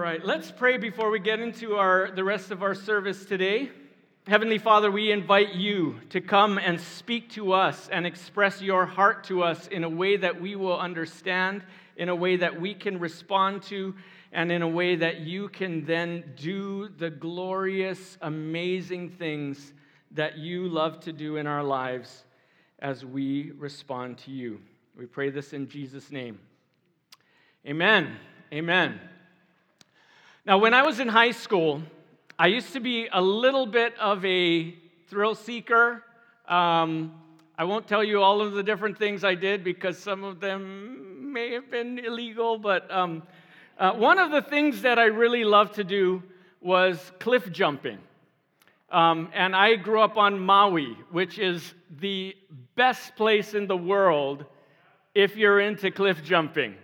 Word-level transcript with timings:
right, 0.00 0.24
let's 0.24 0.50
pray 0.50 0.78
before 0.78 1.10
we 1.10 1.18
get 1.20 1.40
into 1.40 1.76
our, 1.76 2.10
the 2.10 2.24
rest 2.24 2.50
of 2.50 2.62
our 2.62 2.74
service 2.74 3.26
today. 3.26 3.70
Heavenly 4.26 4.56
Father, 4.56 4.90
we 4.90 5.12
invite 5.12 5.54
you 5.54 6.00
to 6.08 6.22
come 6.22 6.56
and 6.56 6.80
speak 6.80 7.28
to 7.32 7.52
us 7.52 7.86
and 7.90 8.06
express 8.06 8.62
your 8.62 8.86
heart 8.86 9.24
to 9.24 9.42
us 9.42 9.66
in 9.66 9.84
a 9.84 9.88
way 9.90 10.16
that 10.16 10.40
we 10.40 10.56
will 10.56 10.78
understand, 10.78 11.62
in 11.98 12.08
a 12.08 12.16
way 12.16 12.36
that 12.36 12.58
we 12.58 12.72
can 12.72 12.98
respond 12.98 13.62
to, 13.64 13.94
and 14.32 14.50
in 14.50 14.62
a 14.62 14.68
way 14.68 14.96
that 14.96 15.20
you 15.20 15.50
can 15.50 15.84
then 15.84 16.32
do 16.34 16.88
the 16.88 17.10
glorious, 17.10 18.16
amazing 18.22 19.10
things 19.10 19.74
that 20.12 20.38
you 20.38 20.66
love 20.66 21.00
to 21.00 21.12
do 21.12 21.36
in 21.36 21.46
our 21.46 21.62
lives 21.62 22.24
as 22.78 23.04
we 23.04 23.50
respond 23.58 24.16
to 24.16 24.30
you. 24.30 24.62
We 24.96 25.04
pray 25.04 25.28
this 25.28 25.52
in 25.52 25.68
Jesus' 25.68 26.10
name. 26.10 26.38
Amen. 27.66 28.16
Amen. 28.50 28.98
Now, 30.50 30.58
when 30.58 30.74
I 30.74 30.82
was 30.82 30.98
in 30.98 31.06
high 31.06 31.30
school, 31.30 31.80
I 32.36 32.48
used 32.48 32.72
to 32.72 32.80
be 32.80 33.06
a 33.12 33.22
little 33.22 33.66
bit 33.66 33.96
of 34.00 34.24
a 34.24 34.74
thrill 35.06 35.36
seeker. 35.36 36.02
Um, 36.48 37.14
I 37.56 37.62
won't 37.62 37.86
tell 37.86 38.02
you 38.02 38.20
all 38.20 38.40
of 38.40 38.54
the 38.54 38.62
different 38.64 38.98
things 38.98 39.22
I 39.22 39.36
did 39.36 39.62
because 39.62 39.96
some 39.96 40.24
of 40.24 40.40
them 40.40 41.32
may 41.32 41.52
have 41.52 41.70
been 41.70 42.00
illegal, 42.00 42.58
but 42.58 42.90
um, 42.90 43.22
uh, 43.78 43.92
one 43.92 44.18
of 44.18 44.32
the 44.32 44.42
things 44.42 44.82
that 44.82 44.98
I 44.98 45.04
really 45.04 45.44
loved 45.44 45.76
to 45.76 45.84
do 45.84 46.20
was 46.60 47.12
cliff 47.20 47.52
jumping. 47.52 47.98
Um, 48.90 49.28
and 49.32 49.54
I 49.54 49.76
grew 49.76 50.00
up 50.00 50.16
on 50.16 50.40
Maui, 50.40 50.96
which 51.12 51.38
is 51.38 51.74
the 52.00 52.34
best 52.74 53.14
place 53.14 53.54
in 53.54 53.68
the 53.68 53.76
world 53.76 54.44
if 55.14 55.36
you're 55.36 55.60
into 55.60 55.92
cliff 55.92 56.24
jumping. 56.24 56.74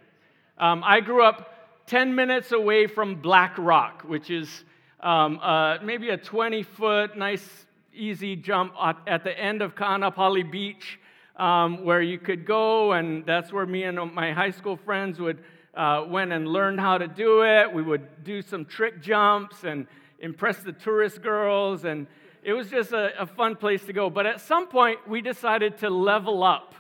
Um, 0.57 0.85
I 0.87 1.01
grew 1.01 1.25
up 1.25 1.56
10 1.87 2.17
minutes 2.17 2.51
away 2.51 2.89
from 2.89 3.15
Black 3.15 3.55
Rock, 3.57 4.03
which 4.03 4.29
is 4.29 4.65
um, 4.99 5.39
uh, 5.41 5.79
maybe 5.85 6.11
a 6.11 6.17
20 6.17 6.65
foot, 6.65 7.17
nice, 7.17 7.65
easy 7.95 8.35
jump 8.35 8.75
at, 9.07 9.23
the 9.23 9.39
end 9.39 9.63
of 9.63 9.77
Kaanapali 9.77 10.51
Beach, 10.51 10.99
um, 11.37 11.85
where 11.85 12.03
you 12.03 12.19
could 12.19 12.45
go, 12.45 12.93
and 12.93 13.25
that's 13.25 13.53
where 13.53 13.67
me 13.67 13.85
and 13.85 14.13
my 14.13 14.33
high 14.33 14.51
school 14.51 14.77
friends 14.77 15.21
would 15.21 15.39
uh, 15.75 16.05
went 16.09 16.33
and 16.33 16.49
learned 16.49 16.81
how 16.81 16.99
to 16.99 17.07
do 17.07 17.45
it. 17.45 17.73
We 17.73 17.83
would 17.83 18.25
do 18.25 18.43
some 18.43 18.65
trick 18.65 19.01
jumps 19.01 19.63
and 19.63 19.87
impress 20.19 20.59
the 20.65 20.73
tourist 20.73 21.23
girls, 21.23 21.85
and 21.85 22.09
it 22.43 22.55
was 22.55 22.69
just 22.69 22.91
a, 22.91 23.13
a 23.21 23.27
fun 23.27 23.55
place 23.55 23.85
to 23.85 23.93
go. 23.93 24.11
But 24.11 24.27
at 24.27 24.41
some 24.41 24.67
point, 24.67 25.07
we 25.07 25.21
decided 25.21 25.79
to 25.79 25.91
level 25.91 26.43
up 26.43 26.75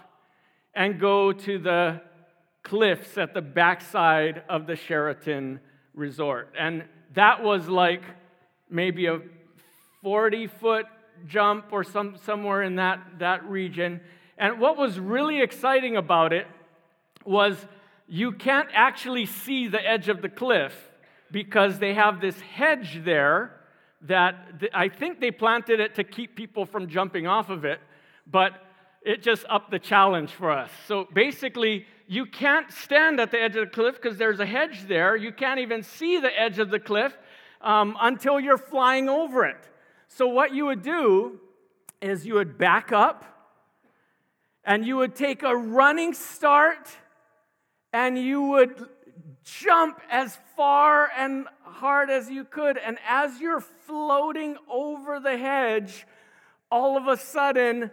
and 0.74 0.98
go 0.98 1.32
to 1.32 1.58
the 1.58 2.00
cliffs 2.66 3.16
at 3.16 3.32
the 3.32 3.40
backside 3.40 4.42
of 4.48 4.66
the 4.66 4.74
Sheraton 4.74 5.60
Resort. 5.94 6.52
And 6.58 6.84
that 7.14 7.42
was 7.42 7.68
like 7.68 8.02
maybe 8.68 9.06
a 9.06 9.20
40 10.02 10.48
foot 10.48 10.86
jump 11.28 11.66
or 11.70 11.84
some, 11.84 12.16
somewhere 12.24 12.64
in 12.64 12.74
that, 12.76 13.00
that 13.20 13.48
region. 13.48 14.00
And 14.36 14.58
what 14.58 14.76
was 14.76 14.98
really 14.98 15.40
exciting 15.40 15.96
about 15.96 16.32
it 16.32 16.48
was 17.24 17.56
you 18.08 18.32
can't 18.32 18.68
actually 18.72 19.26
see 19.26 19.68
the 19.68 19.80
edge 19.80 20.08
of 20.08 20.20
the 20.20 20.28
cliff 20.28 20.74
because 21.30 21.78
they 21.78 21.94
have 21.94 22.20
this 22.20 22.38
hedge 22.40 23.00
there 23.04 23.52
that 24.02 24.34
I 24.74 24.88
think 24.88 25.20
they 25.20 25.30
planted 25.30 25.78
it 25.78 25.94
to 25.94 26.04
keep 26.04 26.34
people 26.34 26.66
from 26.66 26.88
jumping 26.88 27.28
off 27.28 27.48
of 27.48 27.64
it, 27.64 27.78
but 28.26 28.52
it 29.02 29.22
just 29.22 29.44
upped 29.48 29.70
the 29.70 29.78
challenge 29.78 30.30
for 30.30 30.50
us. 30.50 30.70
So 30.88 31.06
basically, 31.14 31.86
you 32.06 32.26
can't 32.26 32.70
stand 32.70 33.20
at 33.20 33.30
the 33.30 33.40
edge 33.40 33.56
of 33.56 33.66
the 33.66 33.74
cliff 33.74 34.00
because 34.00 34.16
there's 34.16 34.38
a 34.38 34.46
hedge 34.46 34.86
there. 34.86 35.16
You 35.16 35.32
can't 35.32 35.60
even 35.60 35.82
see 35.82 36.18
the 36.18 36.40
edge 36.40 36.58
of 36.58 36.70
the 36.70 36.78
cliff 36.78 37.16
um, 37.60 37.96
until 38.00 38.38
you're 38.38 38.58
flying 38.58 39.08
over 39.08 39.44
it. 39.44 39.68
So, 40.08 40.28
what 40.28 40.54
you 40.54 40.66
would 40.66 40.82
do 40.82 41.40
is 42.00 42.24
you 42.24 42.34
would 42.34 42.58
back 42.58 42.92
up 42.92 43.24
and 44.64 44.86
you 44.86 44.96
would 44.96 45.16
take 45.16 45.42
a 45.42 45.56
running 45.56 46.14
start 46.14 46.88
and 47.92 48.16
you 48.16 48.42
would 48.42 48.88
jump 49.42 50.00
as 50.10 50.38
far 50.56 51.10
and 51.16 51.46
hard 51.62 52.10
as 52.10 52.30
you 52.30 52.44
could. 52.44 52.78
And 52.78 52.98
as 53.08 53.40
you're 53.40 53.60
floating 53.60 54.56
over 54.70 55.18
the 55.18 55.36
hedge, 55.36 56.06
all 56.70 56.96
of 56.96 57.08
a 57.08 57.16
sudden, 57.16 57.90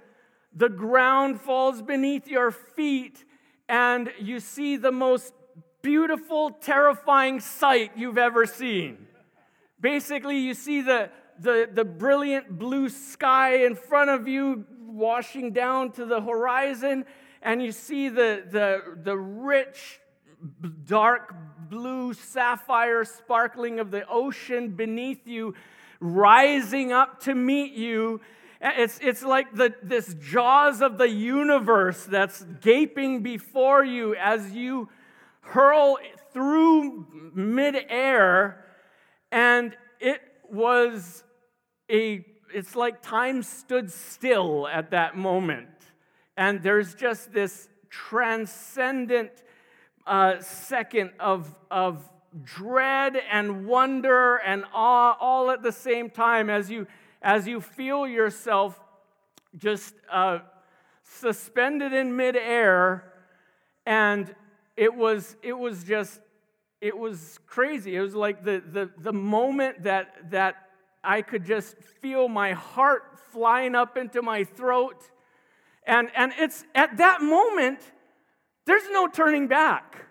the 0.55 0.69
ground 0.69 1.41
falls 1.41 1.81
beneath 1.81 2.27
your 2.27 2.51
feet 2.51 3.23
and 3.67 4.11
you 4.19 4.39
see 4.39 4.77
the 4.77 4.91
most 4.91 5.33
beautiful, 5.81 6.51
terrifying 6.51 7.39
sight 7.39 7.91
you've 7.95 8.17
ever 8.17 8.45
seen. 8.45 9.07
Basically, 9.79 10.37
you 10.37 10.53
see 10.53 10.81
the, 10.81 11.09
the, 11.39 11.69
the 11.71 11.83
brilliant 11.83 12.57
blue 12.57 12.89
sky 12.89 13.65
in 13.65 13.75
front 13.75 14.09
of 14.09 14.27
you 14.27 14.65
washing 14.79 15.51
down 15.51 15.91
to 15.91 16.05
the 16.05 16.21
horizon, 16.21 17.05
and 17.41 17.61
you 17.61 17.71
see 17.71 18.09
the, 18.09 18.43
the, 18.49 18.81
the 19.03 19.17
rich, 19.17 19.99
dark 20.85 21.33
blue 21.69 22.13
sapphire 22.13 23.03
sparkling 23.03 23.79
of 23.79 23.91
the 23.91 24.07
ocean 24.07 24.69
beneath 24.69 25.27
you 25.27 25.53
rising 25.99 26.91
up 26.91 27.21
to 27.21 27.33
meet 27.33 27.73
you 27.73 28.21
it's, 28.63 28.99
it's 29.01 29.23
like 29.23 29.53
the, 29.53 29.73
this 29.83 30.15
jaws 30.15 30.81
of 30.81 30.97
the 30.97 31.09
universe 31.09 32.05
that's 32.05 32.43
gaping 32.61 33.21
before 33.21 33.83
you 33.83 34.15
as 34.15 34.51
you 34.51 34.87
hurl 35.41 35.97
through 36.31 37.31
midair. 37.35 38.65
And 39.31 39.75
it 39.99 40.21
was 40.49 41.23
a, 41.91 42.25
it's 42.53 42.75
like 42.75 43.01
time 43.01 43.43
stood 43.43 43.91
still 43.91 44.67
at 44.67 44.91
that 44.91 45.17
moment. 45.17 45.67
And 46.37 46.63
there's 46.63 46.95
just 46.95 47.33
this 47.33 47.67
transcendent 47.89 49.31
uh, 50.07 50.39
second 50.39 51.11
of, 51.19 51.53
of 51.69 52.09
dread 52.43 53.17
and 53.29 53.67
wonder 53.67 54.37
and 54.37 54.63
awe 54.73 55.17
all 55.19 55.51
at 55.51 55.61
the 55.61 55.71
same 55.71 56.09
time 56.09 56.49
as 56.49 56.71
you 56.71 56.87
as 57.23 57.47
you 57.47 57.61
feel 57.61 58.05
yourself 58.05 58.77
just 59.57 59.95
uh, 60.11 60.39
suspended 61.03 61.93
in 61.93 62.15
midair, 62.15 63.13
and 63.85 64.35
it 64.75 64.93
was 64.93 65.37
it 65.41 65.53
was 65.53 65.83
just 65.85 66.19
it 66.81 66.97
was 66.97 67.39
crazy. 67.47 67.95
It 67.95 68.01
was 68.01 68.13
like 68.13 68.43
the 68.43 68.61
the 68.71 68.89
the 68.97 69.13
moment 69.13 69.83
that 69.83 70.31
that 70.31 70.55
I 71.03 71.21
could 71.21 71.45
just 71.45 71.77
feel 72.01 72.27
my 72.27 72.51
heart 72.51 73.03
flying 73.31 73.73
up 73.73 73.97
into 73.97 74.21
my 74.21 74.43
throat, 74.43 75.09
and 75.87 76.09
and 76.15 76.33
it's 76.37 76.65
at 76.75 76.97
that 76.97 77.21
moment 77.21 77.79
there's 78.65 78.89
no 78.91 79.07
turning 79.07 79.47
back. 79.47 80.07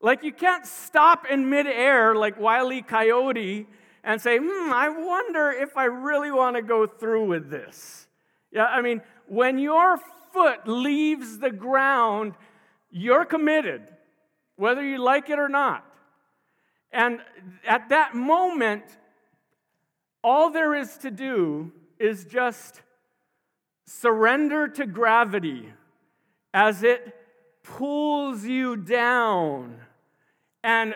Like 0.00 0.24
you 0.24 0.32
can't 0.32 0.64
stop 0.64 1.26
in 1.30 1.50
midair 1.50 2.14
like 2.14 2.40
Wile 2.40 2.72
E. 2.72 2.80
Coyote 2.80 3.66
and 4.02 4.20
say, 4.20 4.38
hmm, 4.38 4.72
I 4.72 4.88
wonder 4.88 5.50
if 5.50 5.76
I 5.76 5.84
really 5.84 6.30
want 6.30 6.56
to 6.56 6.62
go 6.62 6.86
through 6.86 7.26
with 7.26 7.50
this. 7.50 8.06
Yeah, 8.50 8.66
I 8.66 8.80
mean, 8.80 9.02
when 9.26 9.58
your 9.58 9.98
foot 10.32 10.66
leaves 10.66 11.38
the 11.38 11.50
ground, 11.50 12.34
you're 12.90 13.24
committed, 13.24 13.82
whether 14.56 14.84
you 14.84 14.98
like 14.98 15.30
it 15.30 15.38
or 15.38 15.48
not. 15.48 15.84
And 16.92 17.20
at 17.66 17.88
that 17.90 18.14
moment, 18.14 18.84
all 20.24 20.50
there 20.50 20.74
is 20.74 20.96
to 20.98 21.10
do 21.10 21.72
is 21.98 22.24
just 22.24 22.82
surrender 23.86 24.68
to 24.68 24.86
gravity 24.86 25.72
as 26.52 26.82
it 26.82 27.14
pulls 27.62 28.44
you 28.44 28.76
down 28.76 29.76
and 30.62 30.94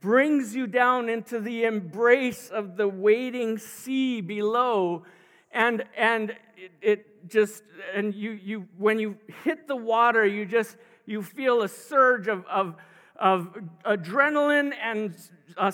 brings 0.00 0.54
you 0.54 0.66
down 0.66 1.08
into 1.08 1.40
the 1.40 1.64
embrace 1.64 2.48
of 2.48 2.76
the 2.76 2.88
waiting 2.88 3.58
sea 3.58 4.20
below. 4.20 5.04
And 5.52 5.84
and 5.96 6.30
it, 6.56 6.72
it, 6.80 7.28
just 7.28 7.62
and 7.94 8.14
you 8.14 8.32
you 8.32 8.68
when 8.78 8.98
you 8.98 9.16
hit 9.44 9.66
the 9.66 9.76
water 9.76 10.24
you 10.24 10.46
just 10.46 10.76
you 11.06 11.22
feel 11.22 11.62
a 11.62 11.68
surge 11.68 12.28
of 12.28 12.44
of, 12.46 12.76
of 13.16 13.58
adrenaline 13.84 14.72
and 14.80 15.14
a 15.56 15.72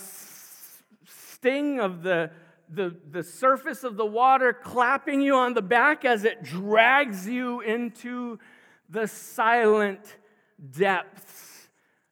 sting 1.05 1.81
of 1.81 2.03
the 2.03 2.31
the, 2.69 2.97
the 3.13 3.23
surface 3.23 3.85
of 3.85 3.97
the 3.97 4.05
water 4.05 4.53
clapping 4.53 5.21
you 5.21 5.37
on 5.37 5.55
the 5.55 5.63
back 5.63 6.05
as 6.05 6.25
it 6.25 6.43
drags 6.43 7.29
you 7.29 7.61
into 7.61 8.41
the 8.89 9.07
silent 9.07 10.17
depths 10.73 11.46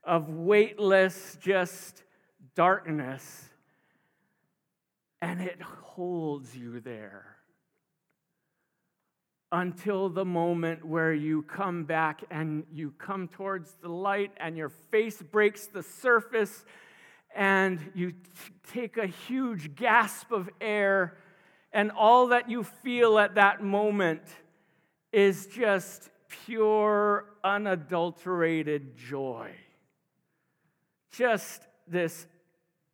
of 0.07 0.29
weightless, 0.29 1.37
just 1.41 2.03
darkness, 2.55 3.49
and 5.21 5.41
it 5.41 5.61
holds 5.63 6.55
you 6.57 6.81
there 6.81 7.35
until 9.53 10.09
the 10.09 10.25
moment 10.25 10.85
where 10.85 11.13
you 11.15 11.43
come 11.43 11.85
back 11.85 12.25
and 12.31 12.65
you 12.73 12.93
come 12.99 13.29
towards 13.29 13.77
the 13.83 13.89
light 13.89 14.33
and 14.39 14.57
your 14.57 14.69
face 14.69 15.23
breaks 15.23 15.67
the 15.69 15.83
surface 15.83 16.65
and 17.35 17.79
you 17.95 18.11
t- 18.11 18.19
take 18.73 18.97
a 18.97 19.07
huge 19.07 19.75
gasp 19.75 20.31
of 20.31 20.49
air, 20.61 21.17
and 21.73 21.91
all 21.91 22.29
that 22.29 22.49
you 22.49 22.63
feel 22.63 23.19
at 23.19 23.35
that 23.35 23.63
moment 23.63 24.23
is 25.13 25.47
just 25.47 26.11
pure, 26.29 27.25
unadulterated 27.43 28.97
joy. 28.97 29.51
Just 31.17 31.63
this 31.87 32.27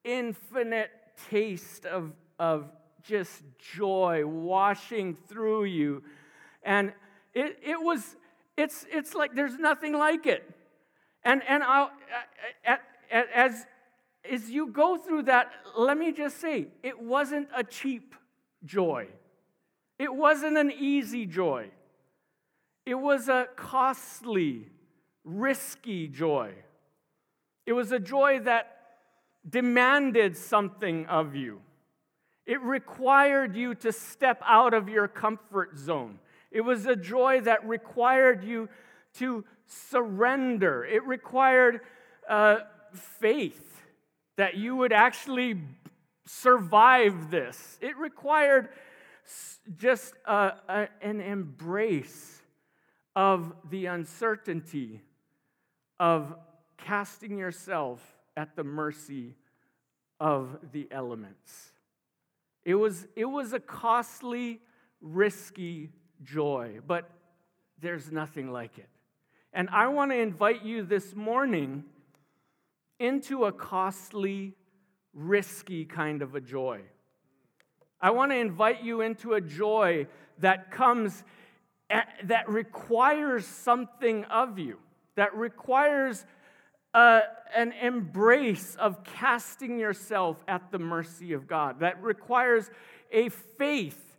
infinite 0.05 0.90
taste 1.31 1.87
of, 1.87 2.12
of 2.38 2.70
just 3.02 3.43
joy 3.75 4.26
washing 4.26 5.17
through 5.28 5.64
you. 5.64 6.02
And 6.62 6.93
it, 7.34 7.58
it 7.62 7.81
was, 7.81 8.17
it's, 8.56 8.84
it's 8.90 9.14
like 9.14 9.34
there's 9.34 9.58
nothing 9.58 9.93
like 9.93 10.26
it. 10.26 10.43
And, 11.25 11.43
and 11.49 11.62
I'll, 11.62 11.90
as, 13.11 13.67
as 14.28 14.50
you 14.50 14.69
go 14.69 14.96
through 14.96 15.25
that, 15.25 15.50
let 15.76 15.99
me 15.99 16.12
just 16.12 16.40
say, 16.40 16.69
it 16.82 17.00
wasn't 17.00 17.49
a 17.55 17.64
cheap 17.64 18.14
joy. 18.64 19.06
It 19.99 20.14
wasn't 20.14 20.56
an 20.56 20.73
easy 20.73 21.26
joy. 21.26 21.70
It 22.87 22.94
was 22.94 23.28
a 23.28 23.49
costly, 23.56 24.69
risky 25.25 26.08
joy. 26.08 26.52
It 27.70 27.75
was 27.75 27.93
a 27.93 28.00
joy 28.00 28.40
that 28.40 28.78
demanded 29.49 30.37
something 30.37 31.06
of 31.06 31.37
you. 31.37 31.61
It 32.44 32.61
required 32.62 33.55
you 33.55 33.76
to 33.76 33.93
step 33.93 34.43
out 34.44 34.75
of 34.75 34.88
your 34.88 35.06
comfort 35.06 35.78
zone. 35.78 36.19
It 36.50 36.62
was 36.62 36.87
a 36.87 36.96
joy 36.96 37.43
that 37.43 37.64
required 37.64 38.43
you 38.43 38.69
to 39.19 39.44
surrender. 39.69 40.84
It 40.84 41.05
required 41.05 41.82
uh, 42.28 42.56
faith 42.93 43.81
that 44.34 44.56
you 44.56 44.75
would 44.75 44.93
actually 44.93 45.61
survive 46.26 47.31
this. 47.31 47.78
It 47.81 47.96
required 47.99 48.70
just 49.76 50.14
a, 50.26 50.55
a, 50.69 50.88
an 51.02 51.20
embrace 51.20 52.43
of 53.14 53.52
the 53.70 53.87
uncertainty 53.87 55.02
of 56.00 56.34
casting 56.84 57.38
yourself 57.38 58.00
at 58.36 58.56
the 58.56 58.64
mercy 58.64 59.36
of 60.18 60.58
the 60.72 60.88
elements. 60.90 61.72
It 62.64 62.74
was, 62.74 63.06
it 63.16 63.24
was 63.24 63.52
a 63.52 63.60
costly, 63.60 64.60
risky 65.00 65.90
joy, 66.22 66.80
but 66.86 67.10
there's 67.80 68.12
nothing 68.12 68.52
like 68.52 68.78
it. 68.78 68.88
And 69.52 69.68
I 69.70 69.88
want 69.88 70.10
to 70.12 70.18
invite 70.18 70.62
you 70.62 70.82
this 70.82 71.14
morning 71.14 71.84
into 72.98 73.46
a 73.46 73.52
costly, 73.52 74.54
risky 75.14 75.84
kind 75.84 76.22
of 76.22 76.34
a 76.34 76.40
joy. 76.40 76.82
I 78.00 78.10
want 78.10 78.30
to 78.32 78.36
invite 78.36 78.82
you 78.82 79.00
into 79.00 79.32
a 79.32 79.40
joy 79.40 80.06
that 80.38 80.70
comes, 80.70 81.24
eh, 81.88 82.02
that 82.24 82.48
requires 82.48 83.46
something 83.46 84.24
of 84.24 84.58
you, 84.58 84.78
that 85.16 85.34
requires 85.34 86.24
an 86.94 87.72
embrace 87.81 88.76
of 88.76 89.04
casting 89.04 89.78
yourself 89.78 90.42
at 90.48 90.70
the 90.70 90.78
mercy 90.78 91.32
of 91.32 91.46
God, 91.46 91.81
that 91.81 92.02
requires 92.02 92.70
a 93.12 93.28
faith, 93.28 94.16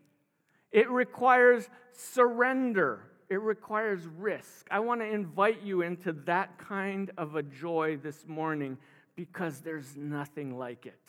it 0.71 0.89
requires 0.89 1.69
surrender, 1.91 3.01
it 3.29 3.41
requires 3.41 4.05
risk. 4.17 4.67
I 4.69 4.79
want 4.79 5.01
to 5.01 5.07
invite 5.07 5.61
you 5.61 5.81
into 5.81 6.13
that 6.25 6.57
kind 6.57 7.11
of 7.17 7.35
a 7.35 7.43
joy 7.43 7.97
this 8.01 8.25
morning 8.27 8.77
because 9.15 9.59
there's 9.59 9.95
nothing 9.95 10.57
like 10.57 10.85
it. 10.85 10.99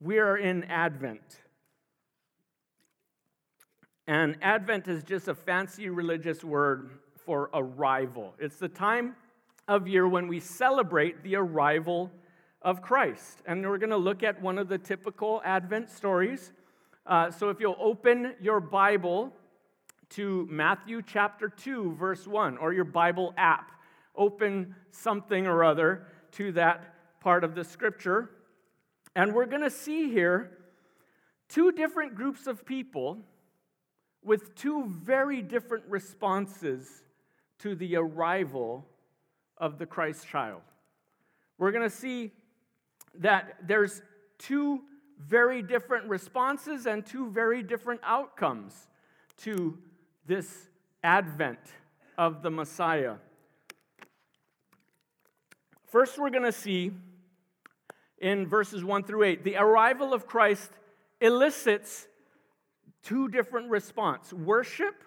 We 0.00 0.18
are 0.18 0.36
in 0.36 0.64
Advent. 0.64 1.40
And 4.06 4.36
Advent 4.40 4.88
is 4.88 5.04
just 5.04 5.28
a 5.28 5.34
fancy 5.34 5.88
religious 5.88 6.42
word 6.42 6.90
for 7.24 7.50
arrival. 7.52 8.34
It's 8.38 8.56
the 8.56 8.68
time 8.68 9.14
of 9.70 9.86
year 9.86 10.08
when 10.08 10.26
we 10.26 10.40
celebrate 10.40 11.22
the 11.22 11.36
arrival 11.36 12.10
of 12.60 12.82
Christ. 12.82 13.40
And 13.46 13.62
we're 13.62 13.78
going 13.78 13.90
to 13.90 13.96
look 13.96 14.24
at 14.24 14.42
one 14.42 14.58
of 14.58 14.68
the 14.68 14.78
typical 14.78 15.40
Advent 15.44 15.88
stories. 15.88 16.50
Uh, 17.06 17.30
so 17.30 17.50
if 17.50 17.60
you'll 17.60 17.76
open 17.78 18.34
your 18.40 18.58
Bible 18.58 19.32
to 20.10 20.44
Matthew 20.50 21.02
chapter 21.06 21.48
2, 21.48 21.94
verse 21.94 22.26
1, 22.26 22.58
or 22.58 22.72
your 22.72 22.84
Bible 22.84 23.32
app. 23.36 23.70
Open 24.16 24.74
something 24.90 25.46
or 25.46 25.62
other 25.62 26.04
to 26.32 26.50
that 26.50 27.20
part 27.20 27.44
of 27.44 27.54
the 27.54 27.62
scripture. 27.62 28.28
And 29.14 29.32
we're 29.32 29.46
going 29.46 29.62
to 29.62 29.70
see 29.70 30.10
here 30.10 30.50
two 31.48 31.70
different 31.70 32.16
groups 32.16 32.48
of 32.48 32.66
people 32.66 33.18
with 34.24 34.52
two 34.56 34.86
very 34.88 35.42
different 35.42 35.84
responses 35.86 37.04
to 37.60 37.76
the 37.76 37.94
arrival 37.94 38.84
of 39.60 39.78
the 39.78 39.86
Christ 39.86 40.26
child. 40.26 40.62
We're 41.58 41.70
going 41.70 41.88
to 41.88 41.94
see 41.94 42.32
that 43.16 43.58
there's 43.66 44.02
two 44.38 44.80
very 45.18 45.60
different 45.60 46.08
responses 46.08 46.86
and 46.86 47.04
two 47.04 47.30
very 47.30 47.62
different 47.62 48.00
outcomes 48.02 48.88
to 49.42 49.78
this 50.26 50.68
advent 51.04 51.58
of 52.16 52.42
the 52.42 52.50
Messiah. 52.50 53.16
First, 55.86 56.18
we're 56.18 56.30
going 56.30 56.44
to 56.44 56.52
see 56.52 56.92
in 58.18 58.46
verses 58.46 58.84
1 58.84 59.04
through 59.04 59.24
8 59.24 59.44
the 59.44 59.56
arrival 59.56 60.14
of 60.14 60.26
Christ 60.26 60.70
elicits 61.20 62.06
two 63.02 63.28
different 63.28 63.70
response 63.70 64.32
worship 64.32 65.02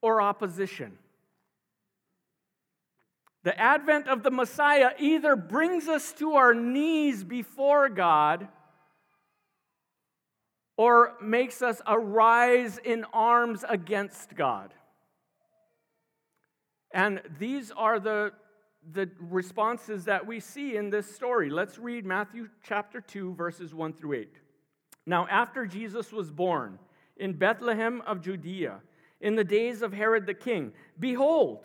or 0.00 0.22
opposition. 0.22 0.98
The 3.44 3.58
advent 3.58 4.06
of 4.06 4.22
the 4.22 4.30
Messiah 4.30 4.90
either 4.98 5.34
brings 5.34 5.88
us 5.88 6.12
to 6.14 6.34
our 6.34 6.54
knees 6.54 7.24
before 7.24 7.88
God 7.88 8.48
or 10.76 11.14
makes 11.20 11.60
us 11.60 11.80
arise 11.86 12.78
in 12.78 13.04
arms 13.12 13.64
against 13.68 14.34
God. 14.36 14.72
And 16.92 17.20
these 17.38 17.72
are 17.72 17.98
the, 17.98 18.32
the 18.92 19.10
responses 19.18 20.04
that 20.04 20.26
we 20.26 20.38
see 20.38 20.76
in 20.76 20.90
this 20.90 21.12
story. 21.12 21.50
Let's 21.50 21.78
read 21.78 22.04
Matthew 22.04 22.48
chapter 22.62 23.00
2, 23.00 23.34
verses 23.34 23.74
1 23.74 23.94
through 23.94 24.14
8. 24.14 24.36
Now, 25.04 25.26
after 25.28 25.66
Jesus 25.66 26.12
was 26.12 26.30
born 26.30 26.78
in 27.16 27.32
Bethlehem 27.32 28.02
of 28.06 28.20
Judea, 28.20 28.80
in 29.20 29.34
the 29.36 29.44
days 29.44 29.82
of 29.82 29.92
Herod 29.92 30.26
the 30.26 30.34
king, 30.34 30.72
behold, 30.98 31.64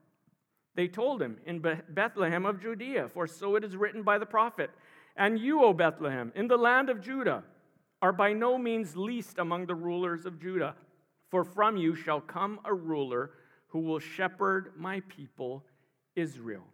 They 0.75 0.87
told 0.87 1.21
him, 1.21 1.37
In 1.45 1.63
Bethlehem 1.89 2.45
of 2.45 2.61
Judea, 2.61 3.09
for 3.09 3.27
so 3.27 3.55
it 3.55 3.63
is 3.63 3.75
written 3.75 4.03
by 4.03 4.17
the 4.17 4.25
prophet. 4.25 4.71
And 5.15 5.37
you, 5.37 5.63
O 5.63 5.73
Bethlehem, 5.73 6.31
in 6.35 6.47
the 6.47 6.57
land 6.57 6.89
of 6.89 7.01
Judah, 7.01 7.43
are 8.01 8.13
by 8.13 8.33
no 8.33 8.57
means 8.57 8.95
least 8.95 9.37
among 9.37 9.65
the 9.65 9.75
rulers 9.75 10.25
of 10.25 10.39
Judah, 10.39 10.75
for 11.29 11.43
from 11.43 11.77
you 11.77 11.93
shall 11.95 12.21
come 12.21 12.59
a 12.65 12.73
ruler 12.73 13.31
who 13.67 13.79
will 13.79 13.99
shepherd 13.99 14.73
my 14.77 15.01
people 15.07 15.63
Israel. 16.15 16.65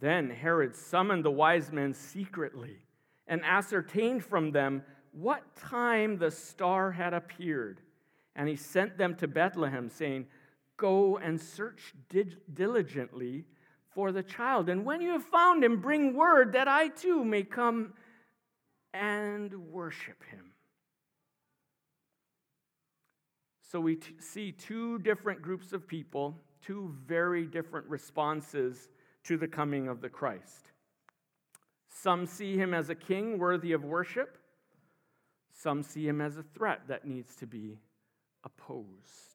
Then 0.00 0.30
Herod 0.30 0.74
summoned 0.74 1.24
the 1.24 1.30
wise 1.30 1.72
men 1.72 1.94
secretly 1.94 2.78
and 3.26 3.42
ascertained 3.44 4.24
from 4.24 4.50
them 4.50 4.82
what 5.12 5.42
time 5.56 6.18
the 6.18 6.30
star 6.30 6.90
had 6.90 7.14
appeared. 7.14 7.80
And 8.36 8.48
he 8.48 8.56
sent 8.56 8.98
them 8.98 9.14
to 9.16 9.28
Bethlehem, 9.28 9.88
saying, 9.88 10.26
Go 10.76 11.18
and 11.18 11.40
search 11.40 11.94
diligently 12.52 13.44
for 13.94 14.12
the 14.12 14.22
child. 14.22 14.68
And 14.68 14.84
when 14.84 15.00
you 15.00 15.10
have 15.12 15.24
found 15.24 15.62
him, 15.64 15.80
bring 15.80 16.14
word 16.14 16.52
that 16.52 16.68
I 16.68 16.88
too 16.88 17.24
may 17.24 17.44
come 17.44 17.94
and 18.92 19.54
worship 19.70 20.22
him. 20.30 20.52
So 23.70 23.80
we 23.80 23.96
t- 23.96 24.14
see 24.20 24.52
two 24.52 24.98
different 25.00 25.42
groups 25.42 25.72
of 25.72 25.86
people, 25.86 26.40
two 26.64 26.94
very 27.06 27.44
different 27.44 27.88
responses 27.88 28.88
to 29.24 29.36
the 29.36 29.48
coming 29.48 29.88
of 29.88 30.00
the 30.00 30.08
Christ. 30.08 30.70
Some 31.88 32.26
see 32.26 32.56
him 32.56 32.74
as 32.74 32.90
a 32.90 32.94
king 32.94 33.38
worthy 33.38 33.72
of 33.72 33.84
worship, 33.84 34.38
Some 35.52 35.82
see 35.82 36.06
him 36.06 36.20
as 36.20 36.36
a 36.36 36.42
threat 36.42 36.82
that 36.88 37.06
needs 37.06 37.36
to 37.36 37.46
be 37.46 37.78
opposed. 38.44 39.33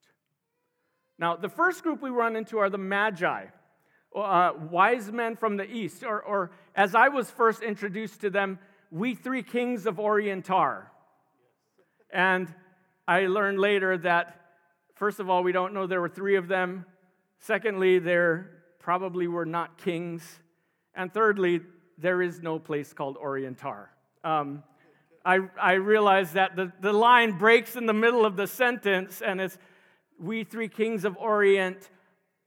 Now, 1.20 1.36
the 1.36 1.50
first 1.50 1.84
group 1.84 2.02
we 2.02 2.10
run 2.10 2.38
into 2.38 2.60
are 2.60 2.70
the 2.70 2.78
Magi, 2.78 3.46
uh, 4.16 4.52
wise 4.72 5.12
men 5.12 5.36
from 5.36 5.58
the 5.58 5.70
east, 5.70 6.04
or, 6.04 6.22
or 6.22 6.52
as 6.76 6.96
I 6.96 7.10
was 7.10 7.30
first 7.30 7.62
introduced 7.62 8.22
to 8.22 8.30
them, 8.30 8.58
we 8.90 9.16
three 9.16 9.44
kings 9.44 9.86
of 9.86 9.98
Orientar. 9.98 10.86
And 12.12 12.48
I 13.06 13.28
learned 13.28 13.60
later 13.60 13.98
that, 13.98 14.40
first 14.96 15.20
of 15.20 15.30
all, 15.30 15.44
we 15.44 15.52
don't 15.52 15.74
know 15.74 15.88
there 15.88 16.02
were 16.02 16.10
three 16.10 16.38
of 16.38 16.48
them. 16.48 16.86
Secondly, 17.40 18.00
there 18.00 18.50
probably 18.80 19.28
were 19.28 19.46
not 19.46 19.78
kings. 19.78 20.24
And 20.96 21.14
thirdly, 21.14 21.60
there 21.98 22.22
is 22.22 22.42
no 22.42 22.60
place 22.60 22.94
called 22.94 23.18
Orientar. 23.18 23.88
Um, 24.24 24.64
I, 25.26 25.40
I 25.62 25.74
realize 25.74 26.34
that 26.34 26.56
the, 26.56 26.72
the 26.80 26.94
line 26.94 27.38
breaks 27.38 27.76
in 27.76 27.86
the 27.86 27.94
middle 27.94 28.26
of 28.26 28.38
the 28.38 28.48
sentence, 28.48 29.22
and 29.22 29.42
it's 29.42 29.58
we 30.20 30.44
three 30.44 30.68
kings 30.68 31.06
of 31.06 31.18
Orient 31.18 31.90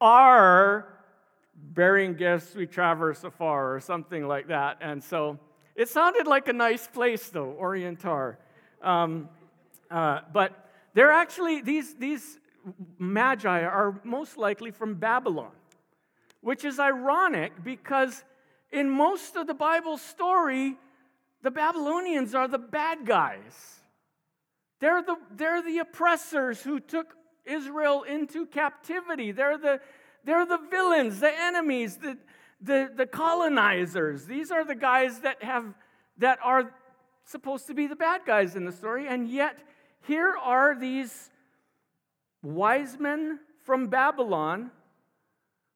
are 0.00 0.88
bearing 1.55 2.14
gifts 2.14 2.55
we 2.55 2.67
traverse 2.67 3.25
afar, 3.25 3.75
or 3.75 3.81
something 3.81 4.26
like 4.26 4.49
that. 4.49 4.79
And 4.81 5.02
so 5.02 5.38
it 5.75 5.88
sounded 5.88 6.26
like 6.26 6.49
a 6.49 6.52
nice 6.52 6.87
place, 6.87 7.29
though, 7.29 7.57
Orientar. 7.61 8.37
Um, 8.83 9.29
uh, 9.91 10.21
but 10.33 10.69
they're 10.95 11.12
actually, 11.12 11.62
these, 11.62 11.95
these 11.95 12.38
magi 12.99 13.62
are 13.62 14.00
most 14.05 14.37
likely 14.37 14.71
from 14.71 14.95
Babylon, 14.95 15.52
which 16.41 16.64
is 16.64 16.79
ironic 16.79 17.52
because 17.62 18.25
in 18.71 18.91
most 18.91 19.37
of 19.37 19.47
the 19.47 19.55
Bible 19.55 19.99
story, 19.99 20.76
the 21.43 21.50
Babylonians 21.50 22.35
are 22.35 22.49
the 22.49 22.59
bad 22.59 23.07
guys. 23.07 23.81
They're 24.81 25.02
the, 25.02 25.17
they're 25.31 25.62
the 25.62 25.79
oppressors 25.79 26.61
who 26.61 26.81
took 26.81 27.14
Israel 27.44 28.02
into 28.02 28.46
captivity. 28.46 29.32
They're 29.32 29.58
the, 29.58 29.80
they're 30.25 30.46
the 30.46 30.61
villains, 30.70 31.20
the 31.20 31.32
enemies, 31.32 31.96
the, 31.96 32.18
the, 32.61 32.90
the 32.94 33.06
colonizers. 33.06 34.25
These 34.26 34.50
are 34.50 34.64
the 34.64 34.75
guys 34.75 35.20
that, 35.20 35.42
have, 35.42 35.75
that 36.18 36.38
are 36.44 36.72
supposed 37.25 37.66
to 37.68 37.75
be 37.75 37.87
the 37.87 37.96
bad 37.96 38.22
guys 38.26 38.56
in 38.56 38.64
the 38.64 38.72
story. 38.72 39.06
And 39.08 39.28
yet, 39.28 39.58
here 40.06 40.34
are 40.42 40.78
these 40.78 41.30
wise 42.42 42.99
men 42.99 43.40
from 43.64 43.88
Babylon 43.88 44.70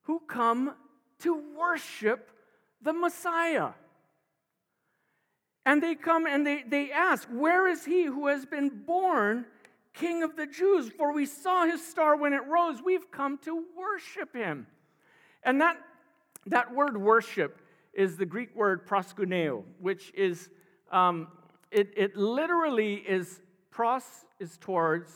who 0.03 0.21
come 0.21 0.75
to 1.21 1.43
worship 1.57 2.31
the 2.83 2.93
Messiah. 2.93 3.71
And 5.65 5.83
they 5.83 5.97
come 5.97 6.27
and 6.27 6.47
they, 6.47 6.63
they 6.63 6.93
ask, 6.93 7.29
Where 7.29 7.67
is 7.67 7.85
he 7.85 8.05
who 8.05 8.29
has 8.29 8.47
been 8.47 8.71
born 8.87 9.47
King 9.97 10.23
of 10.23 10.37
the 10.37 10.47
Jews? 10.47 10.91
For 10.97 11.13
we 11.13 11.27
saw 11.27 11.67
his 11.67 11.85
star 11.85 12.17
when 12.17 12.33
it 12.33 12.47
rose. 12.47 12.81
We've 12.85 13.11
come 13.11 13.39
to 13.39 13.65
worship 13.77 14.35
him. 14.35 14.67
And 15.43 15.61
that, 15.61 15.77
that 16.47 16.75
word 16.75 16.97
worship 16.97 17.61
is 17.93 18.17
the 18.17 18.27
Greek 18.27 18.55
word 18.55 18.87
proskuneo, 18.87 19.65
which 19.81 20.13
is, 20.15 20.51
um, 20.93 21.29
it, 21.71 21.93
it 21.97 22.17
literally 22.17 22.95
is, 22.95 23.41
pros 23.71 24.03
is 24.39 24.59
towards, 24.59 25.11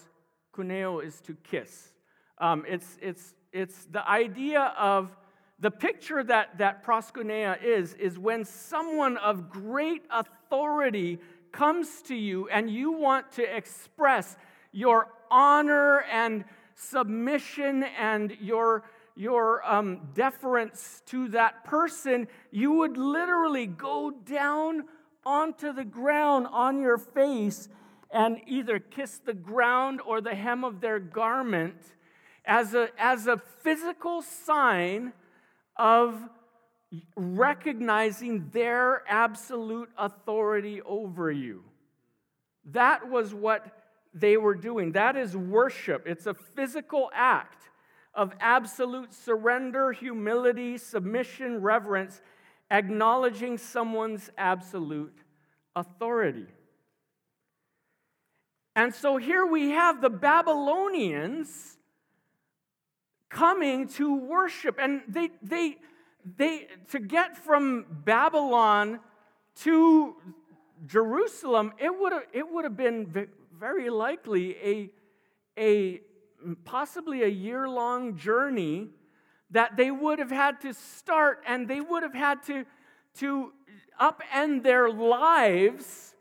kuneo 0.54 1.04
is 1.04 1.20
to 1.22 1.36
kiss. 1.44 1.92
Um, 2.38 2.64
it's, 2.66 2.98
it's, 3.02 3.34
it's 3.52 3.84
the 3.86 4.08
idea 4.08 4.72
of 4.78 5.14
the 5.58 5.70
picture 5.70 6.24
that, 6.24 6.56
that 6.58 6.84
proskunea 6.84 7.62
is, 7.62 7.92
is 7.94 8.18
when 8.18 8.44
someone 8.46 9.18
of 9.18 9.50
great 9.50 10.02
authority 10.10 11.18
comes 11.52 12.00
to 12.02 12.14
you 12.14 12.48
and 12.48 12.70
you 12.70 12.92
want 12.92 13.30
to 13.32 13.56
express 13.56 14.36
your 14.72 15.08
honor 15.30 16.02
and 16.10 16.44
submission 16.74 17.84
and 17.98 18.36
your, 18.40 18.84
your 19.14 19.66
um, 19.70 20.08
deference 20.14 21.02
to 21.06 21.28
that 21.28 21.64
person, 21.64 22.26
you 22.50 22.72
would 22.72 22.96
literally 22.96 23.66
go 23.66 24.10
down 24.10 24.84
onto 25.24 25.72
the 25.72 25.84
ground 25.84 26.46
on 26.50 26.80
your 26.80 26.98
face 26.98 27.68
and 28.10 28.40
either 28.46 28.78
kiss 28.78 29.18
the 29.18 29.34
ground 29.34 30.00
or 30.04 30.20
the 30.20 30.34
hem 30.34 30.64
of 30.64 30.80
their 30.80 30.98
garment 30.98 31.76
as 32.44 32.74
a, 32.74 32.88
as 32.98 33.26
a 33.26 33.36
physical 33.36 34.22
sign 34.22 35.12
of 35.76 36.20
recognizing 37.14 38.48
their 38.52 39.04
absolute 39.08 39.88
authority 39.96 40.82
over 40.82 41.30
you. 41.30 41.62
That 42.64 43.08
was 43.08 43.32
what 43.32 43.79
they 44.12 44.36
were 44.36 44.54
doing. 44.54 44.92
That 44.92 45.16
is 45.16 45.36
worship. 45.36 46.06
It's 46.06 46.26
a 46.26 46.34
physical 46.34 47.10
act 47.14 47.70
of 48.14 48.32
absolute 48.40 49.14
surrender, 49.14 49.92
humility, 49.92 50.78
submission, 50.78 51.60
reverence, 51.62 52.20
acknowledging 52.70 53.56
someone's 53.56 54.30
absolute 54.36 55.16
authority. 55.76 56.46
And 58.74 58.94
so 58.94 59.16
here 59.16 59.46
we 59.46 59.70
have 59.70 60.00
the 60.00 60.10
Babylonians 60.10 61.76
coming 63.28 63.88
to 63.88 64.16
worship. 64.16 64.78
And 64.80 65.02
they, 65.08 65.30
they, 65.42 65.78
they, 66.36 66.68
to 66.90 66.98
get 66.98 67.36
from 67.36 67.86
Babylon 68.04 69.00
to 69.62 70.16
Jerusalem, 70.86 71.72
it 71.78 71.90
would 71.96 72.12
have, 72.12 72.22
it 72.32 72.50
would 72.50 72.64
have 72.64 72.76
been 72.76 73.28
very 73.60 73.90
likely 73.90 74.56
a, 74.64 74.90
a 75.58 76.00
possibly 76.64 77.22
a 77.22 77.28
year 77.28 77.68
long 77.68 78.16
journey 78.16 78.88
that 79.50 79.76
they 79.76 79.90
would 79.90 80.18
have 80.18 80.30
had 80.30 80.62
to 80.62 80.72
start 80.72 81.42
and 81.46 81.68
they 81.68 81.82
would 81.82 82.02
have 82.02 82.14
had 82.14 82.42
to, 82.42 82.64
to 83.18 83.52
upend 84.00 84.62
their 84.62 84.88
lives. 84.88 86.14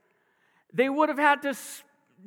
They 0.73 0.89
would 0.89 1.07
have 1.07 1.17
had 1.17 1.41
to 1.43 1.55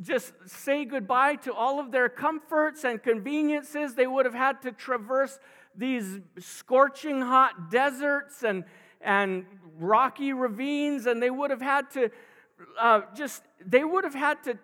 just 0.00 0.32
say 0.46 0.86
goodbye 0.86 1.34
to 1.36 1.52
all 1.52 1.78
of 1.78 1.92
their 1.92 2.08
comforts 2.08 2.82
and 2.82 3.02
conveniences. 3.02 3.94
They 3.94 4.06
would 4.06 4.24
have 4.24 4.34
had 4.34 4.62
to 4.62 4.72
traverse 4.72 5.38
these 5.76 6.20
scorching 6.38 7.20
hot 7.20 7.70
deserts 7.70 8.44
and, 8.44 8.64
and 9.02 9.44
rocky 9.78 10.32
ravines, 10.32 11.04
and 11.04 11.22
they 11.22 11.28
would 11.28 11.50
have 11.50 11.60
had 11.60 11.90
to 11.90 12.10
uh, 12.80 13.02
just, 13.14 13.42
they 13.62 13.84
would 13.84 14.04
have 14.04 14.14
had 14.14 14.42
to 14.44 14.58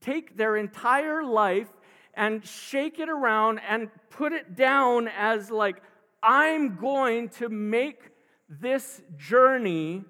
take 0.00 0.36
their 0.36 0.56
entire 0.56 1.24
life 1.24 1.68
and 2.14 2.44
shake 2.44 2.98
it 2.98 3.08
around 3.08 3.60
and 3.68 3.90
put 4.10 4.32
it 4.32 4.56
down 4.56 5.08
as 5.08 5.50
like, 5.50 5.82
I'm 6.22 6.76
going 6.76 7.28
to 7.30 7.48
make 7.48 8.10
this 8.48 9.02
journey 9.16 10.04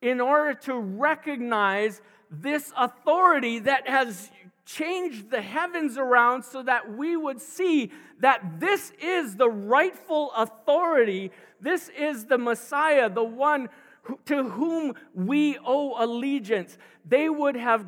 in 0.00 0.20
order 0.20 0.54
to 0.54 0.78
recognize 0.78 2.00
this 2.30 2.72
authority 2.76 3.58
that 3.60 3.88
has 3.88 4.30
changed 4.64 5.30
the 5.30 5.42
heavens 5.42 5.98
around 5.98 6.44
so 6.44 6.62
that 6.62 6.96
we 6.96 7.16
would 7.16 7.40
see 7.40 7.90
that 8.20 8.60
this 8.60 8.92
is 9.02 9.36
the 9.36 9.48
rightful 9.48 10.30
authority. 10.36 11.32
This 11.60 11.90
is 11.98 12.26
the 12.26 12.38
Messiah, 12.38 13.10
the 13.10 13.24
one 13.24 13.68
to 14.26 14.44
whom 14.44 14.94
we 15.12 15.58
owe 15.58 16.02
allegiance. 16.02 16.78
They 17.04 17.28
would 17.28 17.56
have 17.56 17.84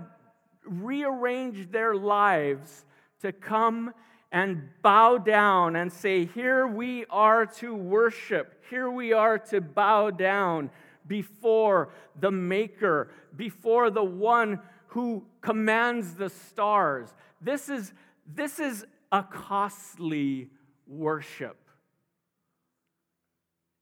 rearranged 0.64 1.72
their 1.72 1.94
lives 1.94 2.84
to 3.20 3.32
come 3.32 3.92
and 4.30 4.68
bow 4.80 5.18
down 5.18 5.76
and 5.76 5.92
say, 5.92 6.24
Here 6.24 6.66
we 6.66 7.04
are 7.10 7.46
to 7.46 7.74
worship, 7.74 8.62
here 8.70 8.90
we 8.90 9.12
are 9.12 9.38
to 9.38 9.60
bow 9.60 10.10
down 10.10 10.70
before 11.06 11.90
the 12.18 12.30
Maker, 12.30 13.10
before 13.36 13.90
the 13.90 14.04
one 14.04 14.60
who 14.88 15.24
commands 15.40 16.14
the 16.14 16.30
stars. 16.30 17.12
This 17.40 17.68
is, 17.68 17.92
this 18.26 18.58
is 18.58 18.84
a 19.10 19.22
costly 19.22 20.50
worship. 20.86 21.56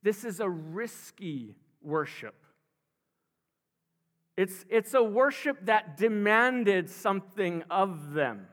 This 0.03 0.25
is 0.25 0.41
a 0.41 0.49
risky 0.49 1.55
worship. 1.83 2.35
It's, 4.41 4.65
it's 4.71 4.95
a 4.95 5.03
worship 5.03 5.67
that 5.67 5.99
demanded 5.99 6.89
something 6.89 7.63
of 7.71 8.15
them. 8.15 8.47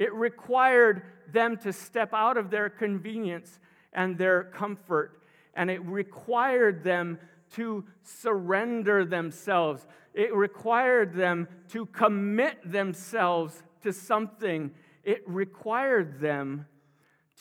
It 0.00 0.12
required 0.12 1.04
them 1.32 1.56
to 1.58 1.72
step 1.72 2.12
out 2.12 2.36
of 2.36 2.50
their 2.50 2.68
convenience 2.68 3.60
and 3.92 4.18
their 4.18 4.42
comfort 4.42 5.22
and 5.54 5.70
it 5.70 5.80
required 5.84 6.82
them 6.82 7.20
to 7.54 7.84
surrender 8.02 9.04
themselves. 9.04 9.86
It 10.14 10.34
required 10.34 11.14
them 11.14 11.46
to 11.68 11.86
commit 11.86 12.58
themselves 12.68 13.62
to 13.82 13.92
something. 13.92 14.72
It 15.04 15.22
required 15.28 16.18
them 16.18 16.66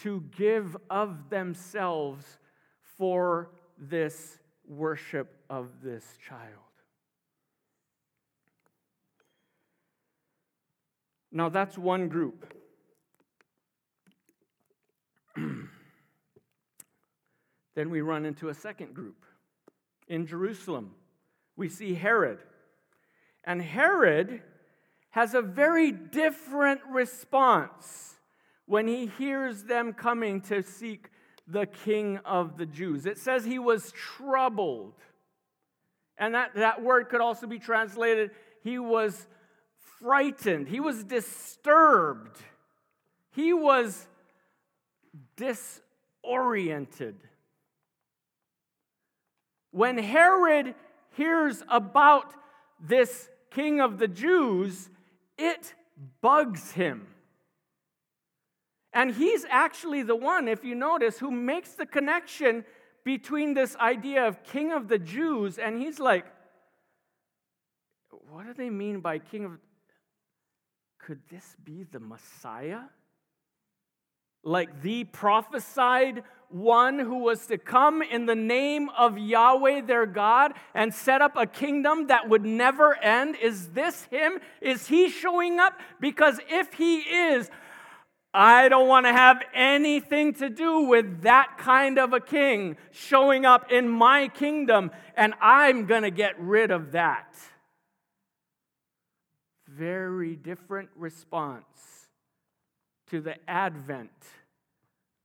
to 0.02 0.24
give 0.38 0.78
of 0.92 1.32
themselves 1.32 2.38
for 3.00 3.50
this 3.80 4.38
worship 4.68 5.34
of 5.50 5.82
this 5.82 6.06
child. 6.28 6.67
Now, 11.38 11.50
that's 11.50 11.78
one 11.78 12.08
group. 12.08 12.52
then 15.36 15.70
we 17.92 18.02
run 18.02 18.26
into 18.26 18.50
a 18.50 18.56
second 18.56 18.96
group. 18.96 19.24
In 20.08 20.26
Jerusalem, 20.26 20.96
we 21.56 21.70
see 21.70 21.94
Herod. 21.94 22.40
And 23.44 23.62
Herod 23.62 24.42
has 25.12 25.36
a 25.36 25.44
very 25.44 25.92
different 25.92 26.82
response 26.90 28.16
when 28.66 28.88
he 28.88 29.06
hears 29.06 29.62
them 29.66 29.94
coming 29.94 30.42
to 30.42 30.64
seek 30.64 31.12
the 31.48 31.68
king 31.68 32.18
of 32.26 32.58
the 32.58 32.66
Jews. 32.66 33.06
It 33.06 33.20
says 33.20 33.46
he 33.46 33.60
was 33.60 33.92
troubled. 33.92 34.96
And 36.18 36.34
that, 36.34 36.56
that 36.56 36.82
word 36.82 37.10
could 37.10 37.22
also 37.22 37.46
be 37.46 37.60
translated 37.60 38.32
he 38.64 38.80
was 38.80 39.28
frightened, 40.02 40.68
he 40.68 40.80
was 40.80 41.04
disturbed, 41.04 42.38
he 43.32 43.54
was 43.54 44.08
disoriented. 45.36 47.16
When 49.72 49.98
Herod 49.98 50.76
hears 51.12 51.64
about 51.70 52.34
this 52.80 53.30
king 53.52 53.82
of 53.82 53.98
the 53.98 54.08
Jews, 54.08 54.90
it 55.38 55.74
bugs 56.22 56.72
him. 56.72 57.08
And 58.94 59.14
he's 59.14 59.46
actually 59.50 60.04
the 60.04 60.16
one, 60.16 60.48
if 60.48 60.64
you 60.64 60.74
notice, 60.74 61.20
who 61.20 61.30
makes 61.30 61.74
the 61.74 61.86
connection 61.86 62.66
between 63.04 63.54
this 63.54 63.76
idea 63.76 64.28
of 64.28 64.44
king 64.44 64.72
of 64.72 64.88
the 64.88 64.98
Jews, 64.98 65.60
and 65.60 65.80
he's 65.80 66.00
like, 66.00 66.26
what 68.30 68.46
do 68.46 68.54
they 68.54 68.70
mean 68.70 69.00
by 69.00 69.20
king 69.20 69.46
of 69.46 69.52
could 71.08 71.22
this 71.32 71.56
be 71.64 71.86
the 71.90 72.02
Messiah? 72.02 72.82
Like 74.44 74.82
the 74.82 75.06
prophesied 75.06 76.22
one 76.50 77.00
who 77.00 77.20
was 77.20 77.48
to 77.48 77.58
come 77.58 78.02
in 78.02 78.26
the 78.26 78.36
name 78.36 78.90
of 78.90 79.18
Yahweh 79.18 79.84
their 79.86 80.06
God 80.06 80.52
and 80.74 80.94
set 80.94 81.22
up 81.22 81.38
a 81.38 81.46
kingdom 81.46 82.08
that 82.08 82.28
would 82.28 82.44
never 82.44 82.94
end? 83.02 83.38
Is 83.42 83.70
this 83.70 84.04
him? 84.12 84.40
Is 84.60 84.88
he 84.88 85.08
showing 85.08 85.62
up? 85.62 85.80
Because 86.02 86.42
if 86.50 86.74
he 86.74 86.98
is, 86.98 87.50
I 88.34 88.68
don't 88.68 88.90
want 88.90 89.06
to 89.06 89.14
have 89.14 89.42
anything 89.54 90.34
to 90.34 90.50
do 90.50 90.82
with 90.82 91.22
that 91.22 91.58
kind 91.58 91.98
of 91.98 92.12
a 92.12 92.20
king 92.20 92.76
showing 92.92 93.46
up 93.46 93.72
in 93.72 93.88
my 93.88 94.28
kingdom, 94.28 94.92
and 95.16 95.36
I'm 95.40 95.86
going 95.86 96.04
to 96.04 96.12
get 96.12 96.38
rid 96.38 96.70
of 96.70 96.92
that 96.92 97.34
very 99.78 100.36
different 100.36 100.90
response 100.96 102.10
to 103.10 103.22
the 103.22 103.36
advent 103.50 104.12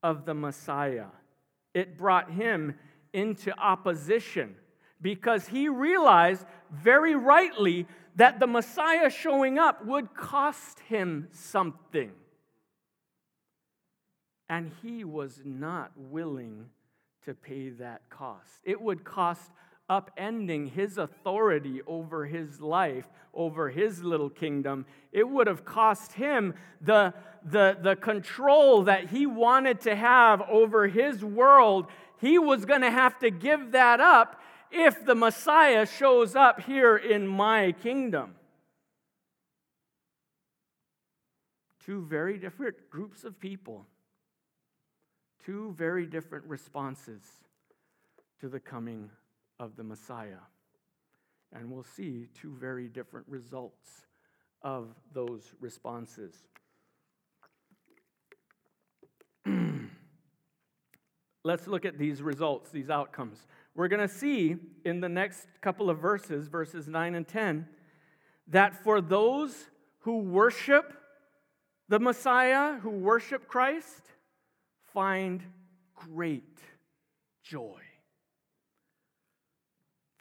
of 0.02 0.24
the 0.24 0.34
Messiah. 0.34 1.06
It 1.74 1.96
brought 1.96 2.30
him 2.30 2.78
into 3.12 3.56
opposition 3.58 4.54
because 5.00 5.48
he 5.48 5.68
realized 5.68 6.44
very 6.70 7.14
rightly 7.14 7.86
that 8.16 8.40
the 8.40 8.46
Messiah 8.46 9.10
showing 9.10 9.58
up 9.58 9.84
would 9.84 10.14
cost 10.14 10.80
him 10.80 11.28
something. 11.32 12.12
And 14.48 14.70
he 14.82 15.02
was 15.02 15.40
not 15.44 15.92
willing 15.96 16.66
to 17.24 17.34
pay 17.34 17.70
that 17.70 18.02
cost. 18.10 18.60
It 18.64 18.80
would 18.80 19.02
cost 19.04 19.50
upending 19.92 20.70
his 20.70 20.96
authority 20.96 21.82
over 21.86 22.24
his 22.24 22.60
life, 22.60 23.06
over 23.34 23.68
his 23.68 24.02
little 24.02 24.30
kingdom. 24.30 24.86
It 25.12 25.28
would 25.28 25.46
have 25.46 25.64
cost 25.64 26.14
him 26.14 26.54
the, 26.80 27.12
the, 27.44 27.76
the 27.80 27.96
control 27.96 28.84
that 28.84 29.10
he 29.10 29.26
wanted 29.26 29.80
to 29.82 29.94
have 29.94 30.40
over 30.42 30.88
his 30.88 31.22
world. 31.22 31.86
He 32.20 32.38
was 32.38 32.64
going 32.64 32.80
to 32.80 32.90
have 32.90 33.18
to 33.18 33.30
give 33.30 33.72
that 33.72 34.00
up 34.00 34.40
if 34.70 35.04
the 35.04 35.14
Messiah 35.14 35.84
shows 35.84 36.34
up 36.34 36.62
here 36.62 36.96
in 36.96 37.26
my 37.26 37.72
kingdom. 37.82 38.34
Two 41.84 42.06
very 42.06 42.38
different 42.38 42.88
groups 42.88 43.24
of 43.24 43.38
people, 43.38 43.86
two 45.44 45.74
very 45.76 46.06
different 46.06 46.46
responses 46.46 47.20
to 48.40 48.48
the 48.48 48.60
coming 48.60 49.10
of 49.62 49.76
the 49.76 49.84
Messiah. 49.84 50.42
And 51.52 51.70
we'll 51.70 51.84
see 51.84 52.26
two 52.34 52.56
very 52.58 52.88
different 52.88 53.28
results 53.28 54.06
of 54.60 54.88
those 55.14 55.54
responses. 55.60 56.34
Let's 61.44 61.68
look 61.68 61.84
at 61.84 61.96
these 61.96 62.22
results, 62.22 62.70
these 62.70 62.90
outcomes. 62.90 63.46
We're 63.76 63.86
going 63.86 64.06
to 64.06 64.12
see 64.12 64.56
in 64.84 65.00
the 65.00 65.08
next 65.08 65.46
couple 65.60 65.88
of 65.90 65.98
verses, 65.98 66.48
verses 66.48 66.88
9 66.88 67.14
and 67.14 67.28
10, 67.28 67.68
that 68.48 68.82
for 68.82 69.00
those 69.00 69.68
who 70.00 70.18
worship 70.18 70.92
the 71.88 72.00
Messiah, 72.00 72.80
who 72.80 72.90
worship 72.90 73.46
Christ, 73.46 74.02
find 74.92 75.40
great 75.94 76.58
joy. 77.44 77.78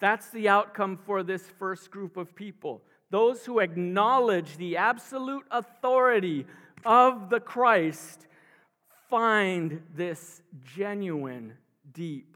That's 0.02 0.32
the 0.32 0.50
outcome 0.50 0.98
for 0.98 1.22
this 1.22 1.44
first 1.60 1.92
group 1.92 2.18
of 2.18 2.36
people. 2.36 2.82
Those 3.12 3.46
who 3.46 3.60
acknowledge 3.60 4.58
the 4.58 4.76
absolute 4.76 5.46
authority 5.52 6.48
of 6.84 7.30
the 7.30 7.40
Christ 7.40 8.26
find 9.10 9.84
this 9.94 10.42
genuine, 10.76 11.54
deep 11.94 12.36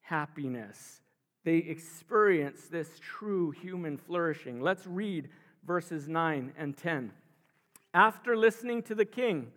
happiness. 0.00 1.02
They 1.44 1.58
experience 1.58 2.66
this 2.66 2.98
true 3.00 3.52
human 3.52 3.96
flourishing. 3.96 4.60
Let's 4.60 4.86
read 4.86 5.28
verses 5.64 6.08
9 6.08 6.52
and 6.58 6.76
10. 6.76 7.12
After 7.92 8.36
listening 8.36 8.82
to 8.84 8.94
the 8.96 9.04
king, 9.04 9.52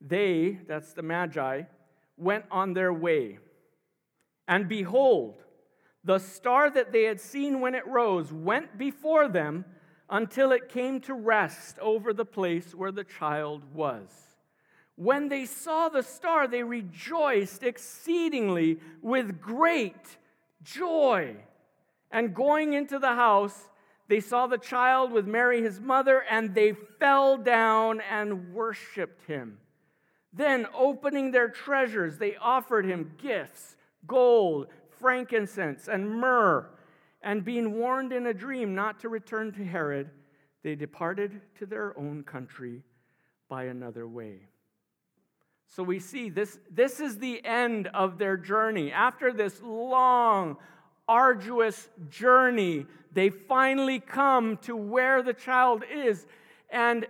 they, 0.00 0.60
that's 0.68 0.92
the 0.92 1.02
Magi, 1.02 1.62
went 2.16 2.44
on 2.48 2.74
their 2.74 2.92
way. 2.92 3.38
And 4.46 4.68
behold, 4.68 5.42
the 6.04 6.18
star 6.18 6.70
that 6.70 6.92
they 6.92 7.04
had 7.04 7.20
seen 7.20 7.60
when 7.60 7.74
it 7.74 7.86
rose 7.86 8.32
went 8.32 8.78
before 8.78 9.28
them 9.28 9.64
until 10.08 10.52
it 10.52 10.68
came 10.68 11.00
to 11.00 11.14
rest 11.14 11.78
over 11.78 12.12
the 12.12 12.24
place 12.24 12.74
where 12.74 12.92
the 12.92 13.04
child 13.04 13.62
was. 13.74 14.08
When 14.96 15.28
they 15.28 15.46
saw 15.46 15.88
the 15.88 16.02
star, 16.02 16.48
they 16.48 16.62
rejoiced 16.62 17.62
exceedingly 17.62 18.80
with 19.00 19.40
great 19.40 20.18
joy. 20.62 21.36
And 22.10 22.34
going 22.34 22.72
into 22.72 22.98
the 22.98 23.14
house, 23.14 23.68
they 24.08 24.20
saw 24.20 24.46
the 24.46 24.58
child 24.58 25.12
with 25.12 25.26
Mary, 25.26 25.62
his 25.62 25.80
mother, 25.80 26.24
and 26.28 26.54
they 26.54 26.72
fell 26.98 27.38
down 27.38 28.00
and 28.10 28.52
worshiped 28.52 29.26
him. 29.26 29.58
Then, 30.32 30.66
opening 30.74 31.30
their 31.30 31.48
treasures, 31.48 32.18
they 32.18 32.36
offered 32.36 32.84
him 32.84 33.12
gifts 33.18 33.76
gold 34.06 34.66
frankincense 35.00 35.88
and 35.88 36.08
myrrh. 36.08 36.68
And 37.22 37.44
being 37.44 37.74
warned 37.74 38.12
in 38.12 38.26
a 38.26 38.34
dream 38.34 38.74
not 38.74 39.00
to 39.00 39.08
return 39.08 39.52
to 39.52 39.64
Herod, 39.64 40.10
they 40.62 40.74
departed 40.74 41.40
to 41.58 41.66
their 41.66 41.98
own 41.98 42.22
country 42.22 42.82
by 43.48 43.64
another 43.64 44.06
way. 44.06 44.48
So 45.66 45.82
we 45.82 45.98
see 45.98 46.30
this, 46.30 46.58
this 46.70 46.98
is 46.98 47.18
the 47.18 47.44
end 47.44 47.88
of 47.88 48.18
their 48.18 48.36
journey. 48.36 48.90
After 48.90 49.32
this 49.32 49.60
long, 49.62 50.56
arduous 51.06 51.88
journey, 52.08 52.86
they 53.12 53.30
finally 53.30 54.00
come 54.00 54.56
to 54.58 54.74
where 54.74 55.22
the 55.22 55.34
child 55.34 55.84
is 55.92 56.26
and 56.70 57.06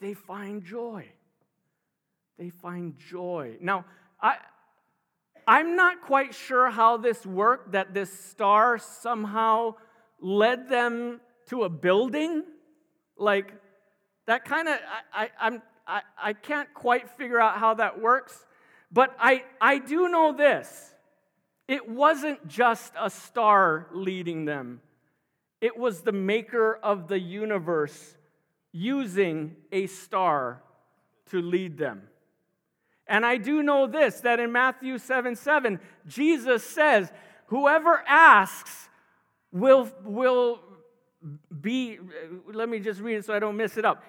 they 0.00 0.14
find 0.14 0.64
joy. 0.64 1.06
They 2.38 2.50
find 2.50 2.98
joy. 2.98 3.56
Now, 3.60 3.84
I, 4.20 4.36
I'm 5.46 5.76
not 5.76 6.00
quite 6.00 6.34
sure 6.34 6.70
how 6.70 6.96
this 6.96 7.24
worked, 7.26 7.72
that 7.72 7.94
this 7.94 8.12
star 8.12 8.78
somehow 8.78 9.74
led 10.20 10.68
them 10.68 11.20
to 11.48 11.64
a 11.64 11.68
building. 11.68 12.44
Like, 13.16 13.52
that 14.26 14.44
kind 14.44 14.68
of, 14.68 14.76
I, 15.12 15.24
I, 15.24 15.30
I'm, 15.40 15.62
I, 15.86 16.00
I 16.22 16.32
can't 16.32 16.72
quite 16.72 17.10
figure 17.10 17.40
out 17.40 17.58
how 17.58 17.74
that 17.74 18.00
works. 18.00 18.44
But 18.90 19.14
I, 19.18 19.44
I 19.60 19.78
do 19.78 20.08
know 20.08 20.32
this 20.32 20.92
it 21.66 21.88
wasn't 21.88 22.46
just 22.46 22.92
a 23.00 23.08
star 23.08 23.86
leading 23.92 24.44
them, 24.44 24.80
it 25.60 25.76
was 25.76 26.02
the 26.02 26.12
maker 26.12 26.78
of 26.82 27.08
the 27.08 27.18
universe 27.18 28.16
using 28.72 29.56
a 29.72 29.86
star 29.86 30.62
to 31.30 31.40
lead 31.40 31.78
them. 31.78 32.02
And 33.06 33.24
I 33.26 33.36
do 33.36 33.62
know 33.62 33.86
this 33.86 34.20
that 34.20 34.40
in 34.40 34.52
Matthew 34.52 34.98
7 34.98 35.36
7, 35.36 35.78
Jesus 36.06 36.64
says, 36.64 37.12
Whoever 37.46 38.02
asks 38.06 38.88
will, 39.52 39.90
will 40.04 40.60
be, 41.60 41.98
let 42.52 42.68
me 42.68 42.80
just 42.80 43.00
read 43.00 43.16
it 43.16 43.24
so 43.24 43.34
I 43.34 43.38
don't 43.38 43.56
miss 43.56 43.76
it 43.76 43.84
up. 43.84 44.02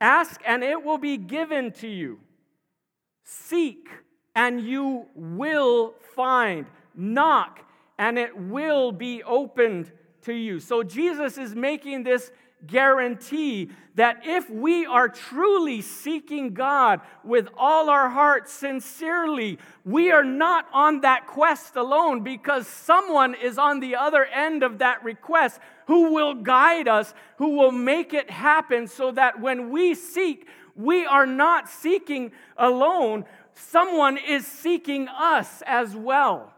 Ask 0.00 0.40
and 0.46 0.62
it 0.62 0.82
will 0.82 0.98
be 0.98 1.16
given 1.16 1.72
to 1.72 1.88
you. 1.88 2.20
Seek 3.24 3.88
and 4.34 4.60
you 4.60 5.06
will 5.14 5.94
find. 6.14 6.66
Knock 6.94 7.60
and 7.98 8.18
it 8.18 8.36
will 8.36 8.92
be 8.92 9.22
opened 9.22 9.92
to 10.22 10.32
you. 10.32 10.60
So 10.60 10.82
Jesus 10.82 11.36
is 11.36 11.54
making 11.54 12.04
this 12.04 12.30
guarantee 12.66 13.70
that 13.94 14.20
if 14.24 14.48
we 14.50 14.86
are 14.86 15.08
truly 15.08 15.80
seeking 15.80 16.54
God 16.54 17.00
with 17.24 17.48
all 17.56 17.90
our 17.90 18.08
hearts 18.08 18.52
sincerely, 18.52 19.58
we 19.84 20.10
are 20.10 20.24
not 20.24 20.66
on 20.72 21.00
that 21.00 21.26
quest 21.26 21.76
alone 21.76 22.22
because 22.22 22.66
someone 22.66 23.34
is 23.34 23.58
on 23.58 23.80
the 23.80 23.96
other 23.96 24.24
end 24.24 24.62
of 24.62 24.78
that 24.78 25.02
request 25.02 25.60
who 25.86 26.12
will 26.12 26.34
guide 26.34 26.88
us, 26.88 27.14
who 27.38 27.56
will 27.56 27.72
make 27.72 28.12
it 28.14 28.30
happen 28.30 28.86
so 28.86 29.10
that 29.12 29.40
when 29.40 29.70
we 29.70 29.94
seek, 29.94 30.46
we 30.76 31.04
are 31.06 31.26
not 31.26 31.68
seeking 31.68 32.30
alone. 32.56 33.24
Someone 33.54 34.16
is 34.16 34.46
seeking 34.46 35.08
us 35.08 35.62
as 35.66 35.96
well. 35.96 36.52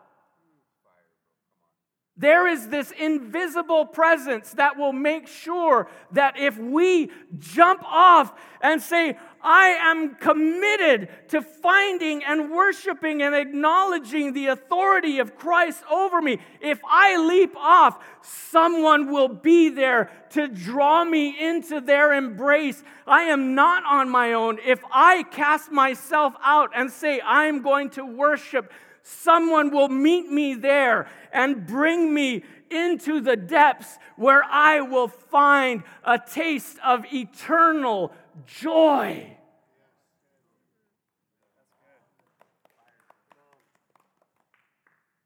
There 2.21 2.47
is 2.47 2.69
this 2.69 2.91
invisible 2.91 3.87
presence 3.87 4.51
that 4.51 4.77
will 4.77 4.93
make 4.93 5.27
sure 5.27 5.89
that 6.13 6.39
if 6.39 6.59
we 6.59 7.11
jump 7.39 7.83
off 7.83 8.39
and 8.61 8.83
say, 8.83 9.17
I 9.43 9.69
am 9.69 10.17
committed 10.17 11.09
to 11.29 11.41
finding 11.41 12.23
and 12.23 12.51
worshiping 12.51 13.23
and 13.23 13.35
acknowledging 13.35 14.35
the 14.35 14.49
authority 14.49 15.19
of 15.19 15.35
Christ 15.35 15.83
over 15.91 16.21
me, 16.21 16.41
if 16.61 16.79
I 16.87 17.17
leap 17.17 17.57
off, 17.57 18.05
someone 18.21 19.11
will 19.11 19.29
be 19.29 19.71
there 19.71 20.11
to 20.33 20.47
draw 20.47 21.03
me 21.05 21.35
into 21.41 21.81
their 21.81 22.13
embrace. 22.13 22.85
I 23.07 23.23
am 23.23 23.55
not 23.55 23.83
on 23.87 24.11
my 24.11 24.35
own. 24.35 24.59
If 24.63 24.83
I 24.93 25.23
cast 25.23 25.73
myself 25.73 26.35
out 26.45 26.73
and 26.77 26.91
say, 26.91 27.23
I'm 27.25 27.63
going 27.63 27.89
to 27.91 28.05
worship, 28.05 28.71
someone 29.11 29.71
will 29.71 29.89
meet 29.89 30.31
me 30.31 30.55
there 30.55 31.09
and 31.33 31.67
bring 31.67 32.13
me 32.13 32.45
into 32.71 33.21
the 33.21 33.37
depths 33.37 33.99
where 34.17 34.45
I 34.45 34.81
will 34.81 35.09
find 35.09 35.83
a 36.05 36.19
taste 36.19 36.79
of 36.85 37.05
eternal 37.13 38.13
joy. 38.47 39.37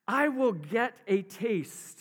I 0.06 0.28
will 0.28 0.52
get 0.52 0.94
a 1.06 1.22
taste 1.22 2.00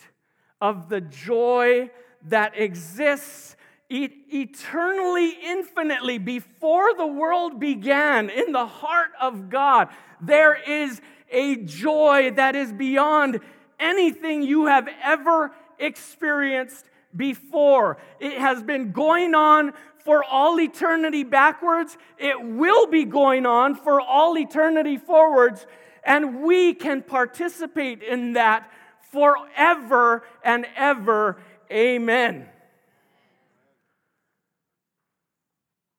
of 0.60 0.88
the 0.88 1.00
joy 1.00 1.90
that 2.28 2.58
exists 2.58 3.56
eternally, 3.88 5.36
infinitely 5.44 6.18
before 6.18 6.94
the 6.96 7.06
world 7.06 7.60
began 7.60 8.30
in 8.30 8.52
the 8.52 8.66
heart 8.66 9.10
of 9.20 9.50
God. 9.50 9.88
There 10.20 10.54
is 10.54 11.00
a 11.34 11.56
joy 11.56 12.30
that 12.36 12.56
is 12.56 12.72
beyond 12.72 13.40
anything 13.78 14.42
you 14.42 14.66
have 14.66 14.88
ever 15.02 15.52
experienced 15.78 16.86
before. 17.14 17.98
It 18.20 18.38
has 18.38 18.62
been 18.62 18.92
going 18.92 19.34
on 19.34 19.72
for 20.04 20.22
all 20.22 20.60
eternity 20.60 21.24
backwards, 21.24 21.96
it 22.18 22.38
will 22.42 22.86
be 22.86 23.04
going 23.04 23.46
on 23.46 23.74
for 23.74 24.02
all 24.02 24.36
eternity 24.36 24.98
forwards, 24.98 25.66
and 26.04 26.42
we 26.42 26.74
can 26.74 27.00
participate 27.02 28.02
in 28.02 28.34
that 28.34 28.70
forever 29.12 30.22
and 30.44 30.66
ever. 30.76 31.38
Amen. 31.72 32.46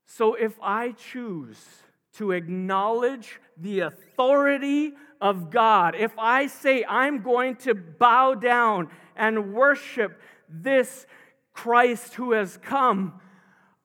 So 0.05 0.35
if 0.35 0.53
I 0.61 0.91
choose 0.91 1.65
to 2.13 2.31
acknowledge 2.31 3.39
the 3.57 3.81
authority 3.81 4.93
of 5.25 5.49
God, 5.49 5.95
if 5.95 6.11
I 6.19 6.45
say 6.45 6.85
I'm 6.87 7.23
going 7.23 7.55
to 7.57 7.73
bow 7.73 8.35
down 8.35 8.89
and 9.15 9.55
worship 9.55 10.21
this 10.47 11.07
Christ 11.51 12.13
who 12.13 12.33
has 12.33 12.57
come, 12.57 13.19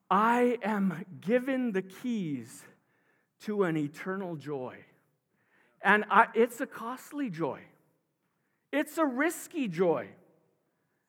I 0.07 0.59
am 0.61 1.03
given 1.19 1.71
the 1.71 1.81
keys 1.81 2.63
to 3.45 3.63
an 3.63 3.75
eternal 3.75 4.35
joy. 4.35 4.75
And 5.81 6.05
I, 6.11 6.27
it's 6.35 6.61
a 6.61 6.67
costly 6.67 7.31
joy, 7.31 7.61
it's 8.71 8.99
a 8.99 9.05
risky 9.05 9.67
joy. 9.67 10.09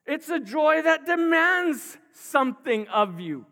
It's 0.05 0.31
a 0.31 0.40
joy 0.40 0.83
that 0.83 1.07
demands 1.07 1.97
something 2.12 2.88
of 2.88 3.21
you. 3.21 3.47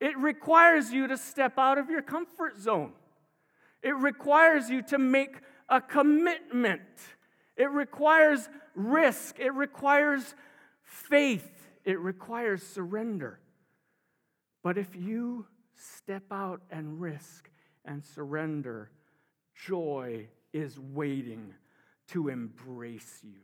It 0.00 0.18
requires 0.18 0.90
you 0.90 1.06
to 1.06 1.16
step 1.16 1.56
out 1.56 1.78
of 1.78 1.88
your 1.88 2.02
comfort 2.02 2.58
zone. 2.58 2.94
It 3.80 3.94
requires 3.94 4.68
you 4.70 4.82
to 4.82 4.98
make 4.98 5.36
a 5.68 5.80
commitment. 5.80 6.82
It 7.56 7.70
requires 7.70 8.48
risk. 8.74 9.38
It 9.38 9.52
requires 9.54 10.34
faith. 10.82 11.50
It 11.84 11.98
requires 11.98 12.62
surrender. 12.62 13.40
But 14.62 14.78
if 14.78 14.94
you 14.94 15.46
step 15.76 16.24
out 16.30 16.62
and 16.70 17.00
risk 17.00 17.50
and 17.84 18.04
surrender, 18.04 18.90
joy 19.66 20.28
is 20.52 20.78
waiting 20.78 21.54
to 22.08 22.28
embrace 22.28 23.20
you. 23.22 23.40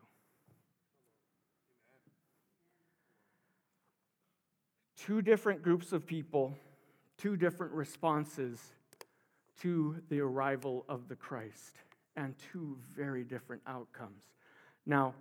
Two 4.96 5.20
different 5.20 5.62
groups 5.62 5.92
of 5.92 6.06
people, 6.06 6.56
two 7.18 7.36
different 7.36 7.72
responses 7.74 8.58
to 9.60 9.96
the 10.08 10.20
arrival 10.20 10.84
of 10.88 11.08
the 11.08 11.16
Christ 11.16 11.76
and 12.16 12.34
two 12.52 12.76
very 12.96 13.24
different 13.24 13.62
outcomes. 13.66 14.22
Now, 14.86 15.14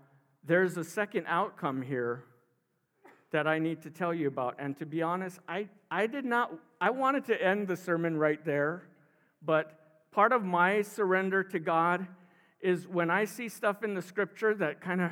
there's 0.44 0.78
a 0.78 0.84
second 0.84 1.26
outcome 1.28 1.82
here 1.82 2.24
that 3.32 3.48
I 3.48 3.58
need 3.60 3.82
to 3.82 3.90
tell 3.90 4.14
you 4.14 4.28
about. 4.28 4.56
And 4.60 4.78
to 4.78 4.86
be 4.86 5.02
honest, 5.02 5.40
I, 5.48 5.68
I 5.90 6.06
did 6.08 6.26
not, 6.26 6.52
I 6.80 6.92
wanted 6.92 7.26
to 7.26 7.42
end 7.42 7.68
the 7.68 7.76
sermon 7.76 8.18
right 8.18 8.44
there, 8.46 8.84
but 9.42 10.12
part 10.12 10.32
of 10.32 10.44
my 10.44 10.84
surrender 10.84 11.44
to 11.44 11.60
God 11.60 12.06
is 12.62 12.88
when 12.88 13.10
I 13.10 13.26
see 13.26 13.50
stuff 13.50 13.84
in 13.84 13.96
the 13.96 14.02
scripture 14.02 14.54
that 14.56 14.82
kind 14.82 15.02
of 15.02 15.12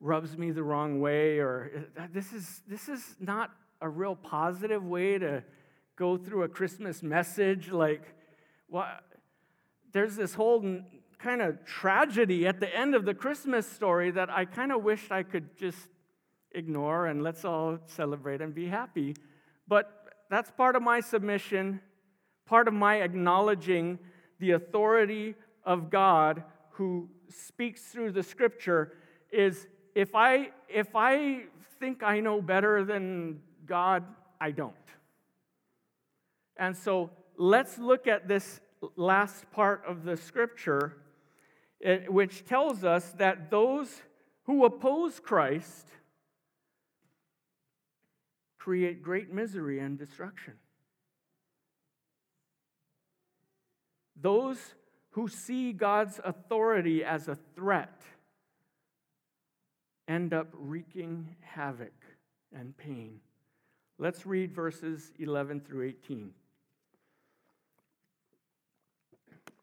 rubs 0.00 0.36
me 0.36 0.50
the 0.50 0.62
wrong 0.62 1.00
way, 1.00 1.38
or 1.38 1.88
uh, 1.98 2.06
this 2.12 2.32
is, 2.32 2.60
this 2.68 2.88
is 2.88 3.16
not 3.18 3.50
a 3.80 3.88
real 3.88 4.14
positive 4.14 4.84
way 4.84 5.18
to 5.18 5.42
go 5.96 6.18
through 6.18 6.42
a 6.42 6.48
Christmas 6.48 7.02
message. 7.02 7.70
Like, 7.70 8.02
well, 8.68 8.86
there's 9.94 10.16
this 10.16 10.34
whole 10.34 10.82
kind 11.18 11.40
of 11.40 11.64
tragedy 11.64 12.46
at 12.46 12.60
the 12.60 12.76
end 12.76 12.94
of 12.94 13.06
the 13.06 13.14
Christmas 13.14 13.66
story 13.66 14.10
that 14.10 14.28
I 14.28 14.44
kind 14.44 14.72
of 14.72 14.82
wished 14.82 15.10
I 15.10 15.22
could 15.22 15.56
just 15.56 15.88
ignore 16.52 17.06
and 17.06 17.22
let's 17.22 17.44
all 17.44 17.78
celebrate 17.86 18.42
and 18.42 18.54
be 18.54 18.66
happy. 18.66 19.14
But 19.66 19.90
that's 20.28 20.50
part 20.50 20.76
of 20.76 20.82
my 20.82 21.00
submission, 21.00 21.80
part 22.44 22.68
of 22.68 22.74
my 22.74 22.96
acknowledging 22.96 23.98
the 24.40 24.50
authority 24.50 25.34
of 25.64 25.90
God 25.90 26.42
who 26.72 27.08
speaks 27.30 27.82
through 27.82 28.12
the 28.12 28.22
scripture 28.22 28.92
is 29.30 29.66
if 29.94 30.14
I 30.14 30.50
if 30.68 30.94
I 30.94 31.44
think 31.78 32.02
I 32.02 32.20
know 32.20 32.42
better 32.42 32.84
than 32.84 33.40
God, 33.64 34.04
I 34.40 34.50
don't. 34.50 34.74
And 36.56 36.76
so 36.76 37.10
let's 37.36 37.78
look 37.78 38.06
at 38.06 38.28
this 38.28 38.60
last 38.96 39.50
part 39.52 39.82
of 39.86 40.04
the 40.04 40.16
scripture, 40.16 40.96
eh, 41.82 42.00
which 42.08 42.44
tells 42.44 42.84
us 42.84 43.12
that 43.18 43.50
those 43.50 44.02
who 44.44 44.64
oppose 44.64 45.20
Christ 45.20 45.88
create 48.58 49.02
great 49.02 49.32
misery 49.32 49.78
and 49.78 49.98
destruction. 49.98 50.54
Those 54.20 54.74
who 55.10 55.28
see 55.28 55.72
God's 55.72 56.20
authority 56.24 57.04
as 57.04 57.28
a 57.28 57.36
threat 57.54 58.00
end 60.08 60.32
up 60.32 60.48
wreaking 60.52 61.36
havoc 61.40 61.92
and 62.52 62.76
pain. 62.76 63.20
Let's 63.98 64.26
read 64.26 64.52
verses 64.52 65.12
11 65.18 65.60
through 65.60 65.86
18. 65.88 66.32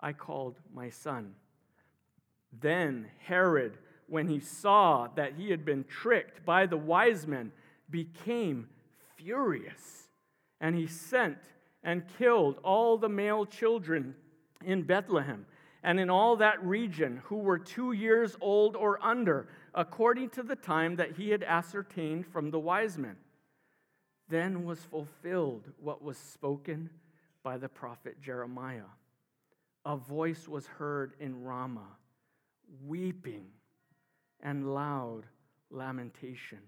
I 0.00 0.12
called 0.12 0.58
my 0.72 0.90
son. 0.90 1.34
Then 2.60 3.08
Herod, 3.18 3.78
when 4.06 4.28
he 4.28 4.40
saw 4.40 5.08
that 5.16 5.34
he 5.34 5.50
had 5.50 5.64
been 5.64 5.84
tricked 5.84 6.44
by 6.44 6.66
the 6.66 6.76
wise 6.76 7.26
men, 7.26 7.52
became 7.90 8.68
furious. 9.16 10.08
And 10.60 10.76
he 10.76 10.86
sent 10.86 11.38
and 11.82 12.02
killed 12.18 12.58
all 12.64 12.96
the 12.96 13.08
male 13.08 13.46
children 13.46 14.14
in 14.64 14.82
Bethlehem 14.82 15.46
and 15.82 16.00
in 16.00 16.10
all 16.10 16.36
that 16.36 16.62
region 16.64 17.22
who 17.24 17.36
were 17.36 17.58
two 17.58 17.92
years 17.92 18.36
old 18.40 18.74
or 18.76 19.02
under, 19.04 19.48
according 19.74 20.30
to 20.30 20.42
the 20.42 20.56
time 20.56 20.96
that 20.96 21.12
he 21.12 21.30
had 21.30 21.42
ascertained 21.44 22.26
from 22.26 22.50
the 22.50 22.58
wise 22.58 22.98
men. 22.98 23.16
Then 24.28 24.64
was 24.64 24.80
fulfilled 24.80 25.70
what 25.80 26.02
was 26.02 26.18
spoken 26.18 26.90
by 27.42 27.58
the 27.58 27.68
prophet 27.68 28.20
Jeremiah. 28.20 28.90
A 29.88 29.96
voice 29.96 30.46
was 30.46 30.66
heard 30.66 31.14
in 31.18 31.42
Ramah, 31.42 31.96
weeping 32.84 33.46
and 34.42 34.74
loud 34.74 35.22
lamentation. 35.70 36.58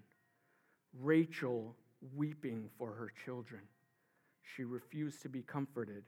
Rachel 0.99 1.75
weeping 2.15 2.67
for 2.79 2.91
her 2.93 3.13
children. 3.23 3.61
She 4.41 4.63
refused 4.63 5.21
to 5.21 5.29
be 5.29 5.43
comforted 5.43 6.05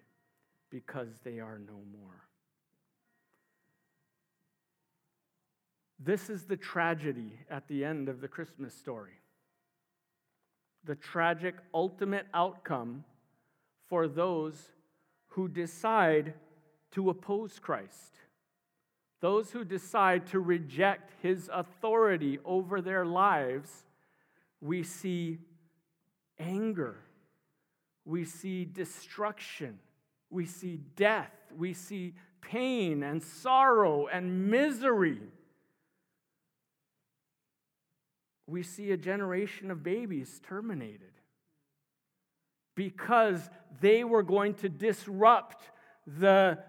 because 0.72 1.10
they 1.24 1.40
are 1.40 1.60
no 1.60 1.80
more. 1.96 2.24
This 6.00 6.32
is 6.32 6.46
the 6.46 6.58
tragedy 6.58 7.34
at 7.48 7.68
the 7.68 7.86
end 7.86 8.10
of 8.10 8.22
the 8.22 8.28
Christmas 8.28 8.74
story. 8.74 9.20
The 10.84 10.96
tragic 10.96 11.58
ultimate 11.76 12.26
outcome 12.34 13.04
for 13.88 14.08
those 14.08 14.70
who 15.28 15.48
decide 15.48 16.34
to 16.94 17.10
oppose 17.10 17.60
Christ, 17.60 18.16
those 19.22 19.52
who 19.52 19.64
decide 19.64 20.28
to 20.28 20.40
reject 20.40 21.12
his 21.22 21.50
authority 21.54 22.40
over 22.44 22.82
their 22.82 23.06
lives. 23.06 23.70
We 24.62 24.84
see 24.84 25.40
anger, 26.40 26.96
we 28.06 28.26
see 28.26 28.66
destruction, 28.66 29.80
we 30.30 30.46
see 30.46 30.80
death, 30.96 31.34
we 31.56 31.74
see 31.74 32.14
pain 32.42 33.04
and 33.04 33.22
sorrow 33.24 34.08
and 34.08 34.50
misery. 34.50 35.22
we 38.48 38.64
see 38.64 38.92
a 38.92 38.98
generation 38.98 39.72
of 39.72 39.84
babies 39.84 40.42
terminated 40.48 41.12
because 42.76 43.50
they 43.82 44.04
were 44.04 44.24
going 44.24 44.54
to 44.56 44.70
disrupt 44.70 45.64
the 46.06 46.60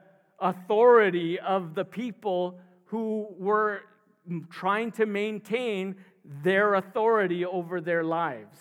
authority 0.41 1.39
of 1.39 1.75
the 1.75 1.85
people 1.85 2.59
who 2.87 3.27
were 3.39 3.83
trying 4.51 4.91
to 4.93 5.07
maintain 5.07 5.97
their 6.43 6.75
authority 6.75 7.45
over 7.45 7.81
their 7.81 8.03
lives. 8.05 8.59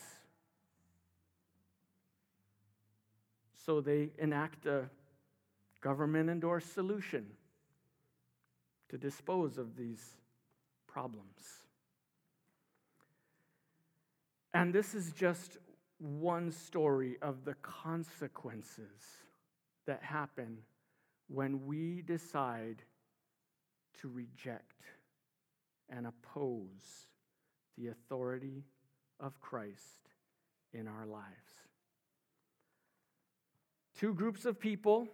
So 3.66 3.80
they 3.80 4.10
enact 4.18 4.66
a 4.66 4.90
government 5.82 6.30
endorsed 6.30 6.74
solution 6.74 7.26
to 8.90 8.98
dispose 8.98 9.58
of 9.58 9.76
these 9.76 10.18
problems. 10.88 11.64
And 14.54 14.74
this 14.74 14.94
is 14.94 15.12
just 15.14 15.58
one 15.98 16.52
story 16.52 17.18
of 17.22 17.46
the 17.46 17.56
consequences 17.56 19.18
that 19.88 20.04
happen 20.04 20.58
when 21.28 21.66
we 21.66 22.02
decide 22.02 22.84
to 24.02 24.08
reject 24.10 24.84
and 25.90 26.08
oppose 26.08 27.08
the 27.78 27.88
authority 27.88 28.64
of 29.20 29.40
Christ 29.40 30.10
in 30.74 30.88
our 30.88 31.06
lives. 31.06 31.28
Two 33.98 34.14
groups 34.14 34.46
of 34.46 34.60
people, 34.60 35.08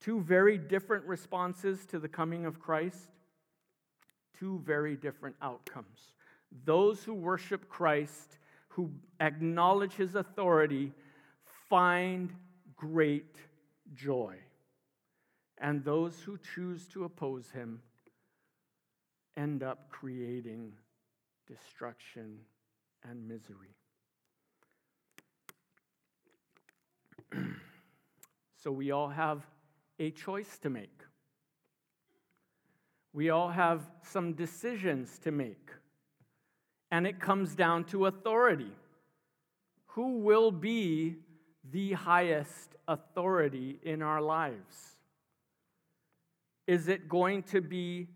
two 0.00 0.20
very 0.20 0.58
different 0.58 1.04
responses 1.06 1.86
to 1.86 1.98
the 1.98 2.08
coming 2.08 2.46
of 2.46 2.60
Christ, 2.60 3.10
two 4.38 4.60
very 4.64 4.96
different 4.96 5.36
outcomes. 5.42 6.12
Those 6.64 7.02
who 7.02 7.14
worship 7.14 7.68
Christ, 7.68 8.38
who 8.68 8.90
acknowledge 9.20 9.94
his 9.94 10.14
authority, 10.14 10.92
find 11.68 12.32
great 12.76 13.36
joy. 13.94 14.36
And 15.58 15.84
those 15.84 16.20
who 16.20 16.38
choose 16.38 16.86
to 16.88 17.04
oppose 17.04 17.50
him 17.50 17.80
end 19.36 19.62
up 19.62 19.88
creating 19.90 20.72
destruction 21.46 22.38
and 23.08 23.28
misery. 23.28 23.74
so 28.62 28.70
we 28.70 28.90
all 28.90 29.08
have 29.08 29.46
a 29.98 30.10
choice 30.10 30.58
to 30.58 30.70
make. 30.70 31.02
We 33.12 33.30
all 33.30 33.48
have 33.48 33.82
some 34.02 34.32
decisions 34.32 35.18
to 35.20 35.30
make 35.30 35.70
and 36.94 37.08
it 37.08 37.18
comes 37.18 37.56
down 37.56 37.82
to 37.82 38.06
authority. 38.06 38.70
Who 39.86 40.18
will 40.18 40.52
be 40.52 41.16
the 41.72 41.94
highest 41.94 42.76
authority 42.86 43.80
in 43.82 44.00
our 44.00 44.20
lives? 44.20 44.93
Is 46.66 46.88
it 46.88 47.08
going 47.08 47.42
to 47.44 47.60
be 47.60 48.08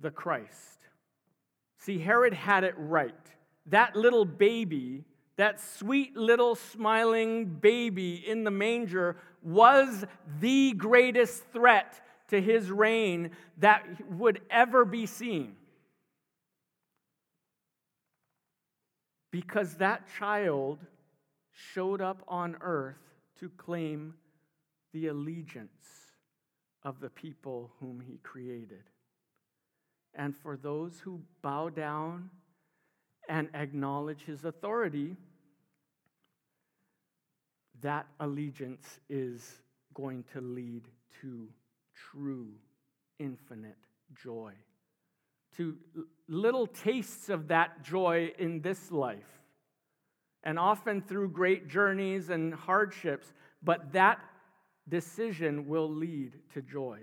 the 0.00 0.10
Christ? 0.10 0.78
See, 1.78 1.98
Herod 1.98 2.34
had 2.34 2.64
it 2.64 2.74
right. 2.76 3.14
That 3.66 3.96
little 3.96 4.24
baby, 4.24 5.04
that 5.36 5.60
sweet 5.60 6.16
little 6.16 6.54
smiling 6.54 7.46
baby 7.46 8.14
in 8.14 8.44
the 8.44 8.50
manger, 8.50 9.16
was 9.42 10.04
the 10.40 10.72
greatest 10.72 11.44
threat 11.52 12.00
to 12.28 12.40
his 12.40 12.70
reign 12.70 13.30
that 13.58 13.84
would 14.10 14.40
ever 14.50 14.84
be 14.84 15.06
seen. 15.06 15.56
because 19.30 19.74
that 19.74 20.02
child 20.18 20.78
showed 21.52 22.00
up 22.00 22.22
on 22.26 22.56
earth 22.60 22.96
to 23.38 23.48
claim 23.50 24.14
the 24.92 25.06
allegiance 25.06 25.99
of 26.82 27.00
the 27.00 27.10
people 27.10 27.70
whom 27.80 28.00
he 28.00 28.18
created. 28.22 28.84
And 30.14 30.36
for 30.36 30.56
those 30.56 30.98
who 31.00 31.20
bow 31.42 31.68
down 31.68 32.30
and 33.28 33.48
acknowledge 33.54 34.22
his 34.24 34.44
authority, 34.44 35.16
that 37.80 38.06
allegiance 38.18 38.98
is 39.08 39.62
going 39.94 40.24
to 40.32 40.40
lead 40.40 40.88
to 41.20 41.48
true, 41.94 42.52
infinite 43.18 43.78
joy 44.14 44.52
to 45.56 45.76
little 46.28 46.66
tastes 46.66 47.28
of 47.28 47.48
that 47.48 47.82
joy 47.82 48.32
in 48.38 48.60
this 48.60 48.90
life, 48.90 49.42
and 50.44 50.58
often 50.58 51.02
through 51.02 51.28
great 51.28 51.68
journeys 51.68 52.30
and 52.30 52.54
hardships, 52.54 53.32
but 53.62 53.92
that 53.92 54.18
decision 54.90 55.66
will 55.68 55.88
lead 55.88 56.32
to 56.52 56.60
joy. 56.60 56.98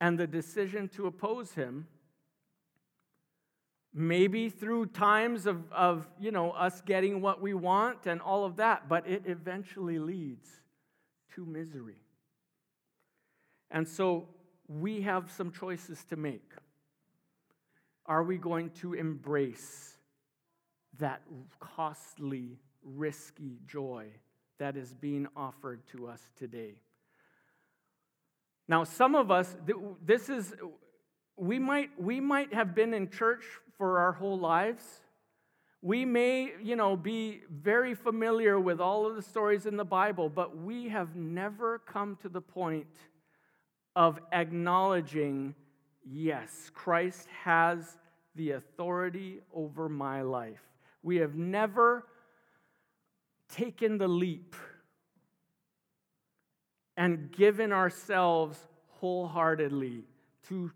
And 0.00 0.18
the 0.18 0.26
decision 0.26 0.88
to 0.90 1.06
oppose 1.06 1.52
him, 1.52 1.86
maybe 3.94 4.48
through 4.48 4.86
times 4.86 5.46
of, 5.46 5.70
of 5.72 6.06
you 6.18 6.30
know, 6.30 6.50
us 6.52 6.80
getting 6.80 7.20
what 7.20 7.40
we 7.40 7.54
want 7.54 8.06
and 8.06 8.20
all 8.20 8.44
of 8.44 8.56
that, 8.56 8.88
but 8.88 9.06
it 9.06 9.22
eventually 9.26 9.98
leads 9.98 10.48
to 11.34 11.44
misery. 11.44 11.98
And 13.70 13.86
so 13.86 14.28
we 14.68 15.02
have 15.02 15.30
some 15.30 15.52
choices 15.52 16.04
to 16.04 16.16
make. 16.16 16.52
Are 18.06 18.22
we 18.22 18.38
going 18.38 18.70
to 18.80 18.94
embrace 18.94 19.96
that 20.98 21.22
costly, 21.60 22.58
risky 22.82 23.58
joy 23.66 24.08
that 24.60 24.76
is 24.76 24.94
being 24.94 25.26
offered 25.36 25.80
to 25.88 26.06
us 26.06 26.20
today? 26.38 26.74
Now, 28.68 28.84
some 28.84 29.16
of 29.16 29.32
us, 29.32 29.56
this 30.04 30.28
is, 30.28 30.54
we 31.36 31.58
might, 31.58 31.90
we 32.00 32.20
might 32.20 32.54
have 32.54 32.72
been 32.72 32.94
in 32.94 33.10
church 33.10 33.42
for 33.76 33.98
our 33.98 34.12
whole 34.12 34.38
lives. 34.38 34.84
We 35.82 36.04
may, 36.04 36.52
you 36.62 36.76
know, 36.76 36.94
be 36.94 37.40
very 37.50 37.94
familiar 37.94 38.60
with 38.60 38.80
all 38.80 39.06
of 39.06 39.16
the 39.16 39.22
stories 39.22 39.66
in 39.66 39.76
the 39.76 39.84
Bible, 39.84 40.28
but 40.28 40.56
we 40.56 40.88
have 40.90 41.16
never 41.16 41.78
come 41.80 42.16
to 42.22 42.28
the 42.28 42.42
point 42.42 42.86
of 43.96 44.20
acknowledging, 44.30 45.54
yes, 46.04 46.70
Christ 46.74 47.26
has 47.42 47.96
the 48.36 48.52
authority 48.52 49.40
over 49.52 49.88
my 49.88 50.22
life. 50.22 50.62
We 51.02 51.16
have 51.16 51.34
never 51.34 52.04
taken 53.54 53.98
the 53.98 54.08
leap 54.08 54.54
and 56.96 57.32
given 57.32 57.72
ourselves 57.72 58.58
wholeheartedly 59.00 60.04
to, 60.48 60.70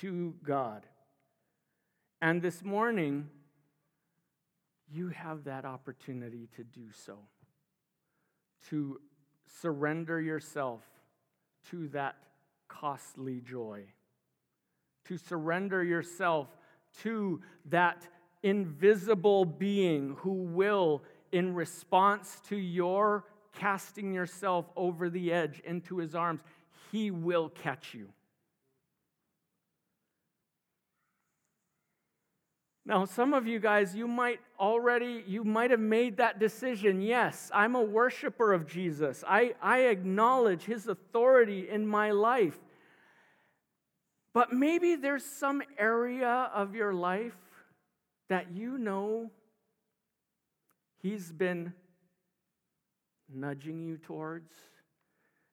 to 0.00 0.34
God. 0.44 0.86
And 2.22 2.40
this 2.40 2.62
morning, 2.62 3.28
you 4.90 5.08
have 5.08 5.44
that 5.44 5.64
opportunity 5.64 6.48
to 6.56 6.64
do 6.64 6.86
so, 6.92 7.18
to 8.70 9.00
surrender 9.60 10.20
yourself 10.20 10.82
to 11.70 11.88
that 11.88 12.16
costly 12.68 13.40
joy, 13.40 13.82
to 15.06 15.16
surrender 15.16 15.82
yourself 15.82 16.48
to 17.02 17.40
that 17.66 18.06
invisible 18.42 19.44
being 19.44 20.16
who 20.18 20.34
will, 20.34 21.02
in 21.34 21.52
response 21.52 22.40
to 22.48 22.56
your 22.56 23.24
casting 23.58 24.14
yourself 24.14 24.66
over 24.76 25.10
the 25.10 25.32
edge 25.32 25.60
into 25.64 25.98
his 25.98 26.14
arms, 26.14 26.40
he 26.92 27.10
will 27.10 27.48
catch 27.48 27.92
you. 27.92 28.08
Now, 32.86 33.04
some 33.04 33.34
of 33.34 33.48
you 33.48 33.58
guys, 33.58 33.96
you 33.96 34.06
might 34.06 34.38
already, 34.60 35.24
you 35.26 35.42
might 35.42 35.72
have 35.72 35.80
made 35.80 36.18
that 36.18 36.38
decision. 36.38 37.00
Yes, 37.00 37.50
I'm 37.52 37.74
a 37.74 37.82
worshiper 37.82 38.52
of 38.52 38.68
Jesus. 38.68 39.24
I, 39.26 39.54
I 39.60 39.86
acknowledge 39.86 40.62
his 40.62 40.86
authority 40.86 41.68
in 41.68 41.84
my 41.84 42.12
life. 42.12 42.58
But 44.34 44.52
maybe 44.52 44.94
there's 44.94 45.24
some 45.24 45.62
area 45.78 46.50
of 46.54 46.76
your 46.76 46.92
life 46.92 47.36
that 48.28 48.52
you 48.52 48.78
know 48.78 49.30
he's 51.04 51.30
been 51.30 51.74
nudging 53.32 53.82
you 53.82 53.98
towards. 53.98 54.50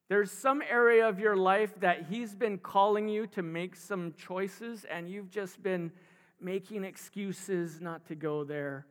There's 0.08 0.32
some 0.32 0.62
area 0.62 1.08
of 1.08 1.20
your 1.20 1.36
life 1.36 1.78
that 1.82 2.06
he's 2.10 2.34
been 2.34 2.58
calling 2.58 3.10
you 3.10 3.28
to 3.28 3.42
make 3.42 3.76
some 3.76 4.14
choices, 4.14 4.86
and 4.90 5.10
you've 5.10 5.30
just 5.30 5.62
been 5.62 5.92
making 6.40 6.86
excuses 6.86 7.82
not 7.82 8.08
to 8.08 8.16
go 8.16 8.46
there. 8.46 8.88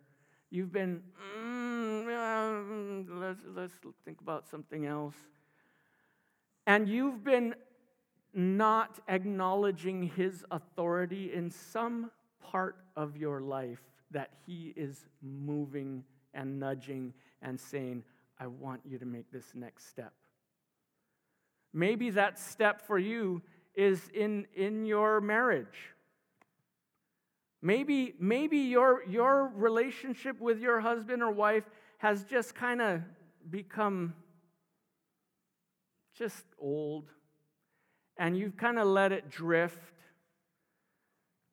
You've 0.51 0.71
been, 0.71 1.03
mm, 1.39 3.07
let's, 3.09 3.41
let's 3.57 3.73
think 4.05 4.21
about 4.21 4.47
something 4.47 4.85
else. 4.85 5.17
And 6.67 6.89
you've 6.89 7.25
been 7.25 7.55
not 8.35 9.01
acknowledging 9.09 10.03
his 10.03 10.45
authority 10.51 11.33
in 11.33 11.51
some 11.51 12.11
part 12.43 12.77
of 12.97 13.17
your 13.17 13.41
life 13.41 13.81
that 14.11 14.31
he 14.47 14.75
is 14.77 15.07
moving 15.23 16.05
and 16.35 16.59
nudging 16.59 17.13
and 17.43 17.59
saying, 17.59 18.05
I 18.39 18.47
want 18.47 18.81
you 18.85 18.99
to 18.99 19.05
make 19.05 19.31
this 19.31 19.45
next 19.55 19.89
step. 19.89 20.13
Maybe 21.73 22.11
that 22.11 22.39
step 22.39 22.83
for 22.83 22.99
you 22.99 23.43
is 23.75 24.11
in, 24.13 24.47
in 24.55 24.87
your 24.87 25.21
marriage. 25.21 25.95
Maybe, 27.63 28.15
maybe 28.19 28.59
your, 28.59 29.05
your 29.09 29.53
relationship 29.55 30.41
with 30.41 30.61
your 30.61 30.81
husband 30.81 31.23
or 31.23 31.31
wife 31.31 31.65
has 31.99 32.25
just 32.25 32.55
kind 32.55 32.81
of 32.81 33.03
become 33.51 34.15
just 36.17 36.45
old 36.59 37.11
and 38.17 38.37
you've 38.37 38.57
kind 38.57 38.79
of 38.79 38.87
let 38.87 39.13
it 39.13 39.31
drift. 39.31 39.93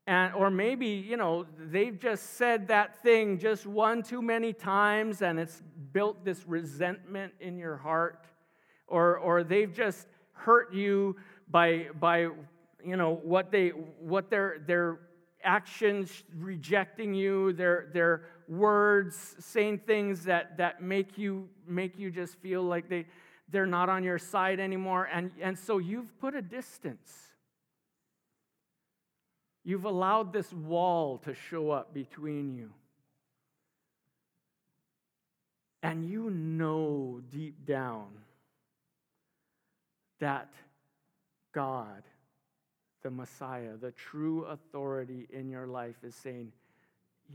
And, 0.07 0.33
or 0.33 0.49
maybe, 0.49 0.87
you 0.87 1.17
know, 1.17 1.45
they've 1.59 1.99
just 1.99 2.37
said 2.37 2.69
that 2.69 3.03
thing 3.03 3.37
just 3.37 3.65
one 3.65 4.01
too 4.01 4.21
many 4.21 4.53
times 4.53 5.21
and 5.21 5.37
it's 5.37 5.61
built 5.91 6.23
this 6.23 6.47
resentment 6.47 7.33
in 7.41 7.57
your 7.57 7.75
heart. 7.75 8.25
Or, 8.87 9.17
or 9.17 9.43
they've 9.43 9.73
just 9.73 10.07
hurt 10.31 10.73
you 10.73 11.17
by, 11.49 11.87
by 11.99 12.29
you 12.81 12.95
know, 12.95 13.19
what, 13.21 13.51
they, 13.51 13.69
what 13.69 14.29
their, 14.29 14.59
their 14.65 14.99
actions 15.43 16.23
rejecting 16.37 17.13
you, 17.13 17.51
their, 17.51 17.89
their 17.91 18.23
words 18.47 19.35
saying 19.39 19.79
things 19.79 20.23
that, 20.23 20.55
that 20.57 20.81
make, 20.81 21.17
you, 21.17 21.49
make 21.67 21.99
you 21.99 22.09
just 22.09 22.35
feel 22.35 22.63
like 22.63 22.87
they, 22.87 23.05
they're 23.49 23.65
not 23.65 23.89
on 23.89 24.05
your 24.05 24.19
side 24.19 24.61
anymore. 24.61 25.09
And, 25.11 25.31
and 25.41 25.59
so 25.59 25.79
you've 25.79 26.17
put 26.21 26.33
a 26.33 26.41
distance. 26.41 27.26
You've 29.67 29.83
allowed 29.83 30.31
this 30.31 30.53
wall 30.53 31.17
to 31.25 31.33
show 31.33 31.71
up 31.71 31.93
between 31.93 32.55
you. 32.55 32.69
And 35.83 36.09
you 36.09 36.29
know 36.29 37.19
deep 37.29 37.65
down 37.65 38.07
that 40.21 40.53
God 41.51 42.01
the 43.03 43.11
Messiah, 43.11 43.75
the 43.75 43.91
true 43.91 44.45
authority 44.45 45.27
in 45.33 45.49
your 45.49 45.67
life, 45.67 45.95
is 46.01 46.15
saying, 46.15 46.53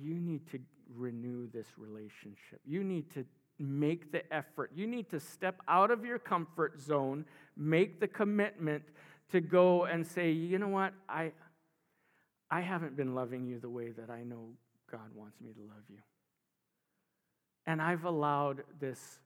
you 0.01 0.15
need 0.15 0.51
to 0.53 0.59
renew 0.97 1.51
this 1.51 1.67
relationship. 1.77 2.61
You 2.65 2.83
need 2.83 3.13
to 3.13 3.27
make 3.59 4.11
the 4.11 4.23
effort. 4.33 4.71
You 4.75 4.87
need 4.87 5.11
to 5.11 5.21
step 5.21 5.61
out 5.69 5.91
of 5.91 6.03
your 6.03 6.19
comfort 6.19 6.81
zone, 6.81 7.27
make 7.59 8.01
the 8.01 8.09
commitment 8.09 8.85
to 9.33 9.43
go 9.43 9.85
and 9.85 10.07
say, 10.07 10.31
you 10.31 10.59
know 10.59 10.69
what? 10.69 10.95
I, 11.11 11.33
I 12.53 12.61
haven't 12.61 12.97
been 12.97 13.15
loving 13.15 13.47
you 13.47 13.59
the 13.59 13.71
way 13.71 13.93
that 13.93 14.11
I 14.11 14.25
know 14.25 14.51
God 14.91 15.09
wants 15.15 15.41
me 15.41 15.53
to 15.55 15.61
love 15.63 15.85
you. 15.89 15.97
And 17.67 17.81
I've 17.81 18.05
allowed 18.05 18.65
this 18.79 19.21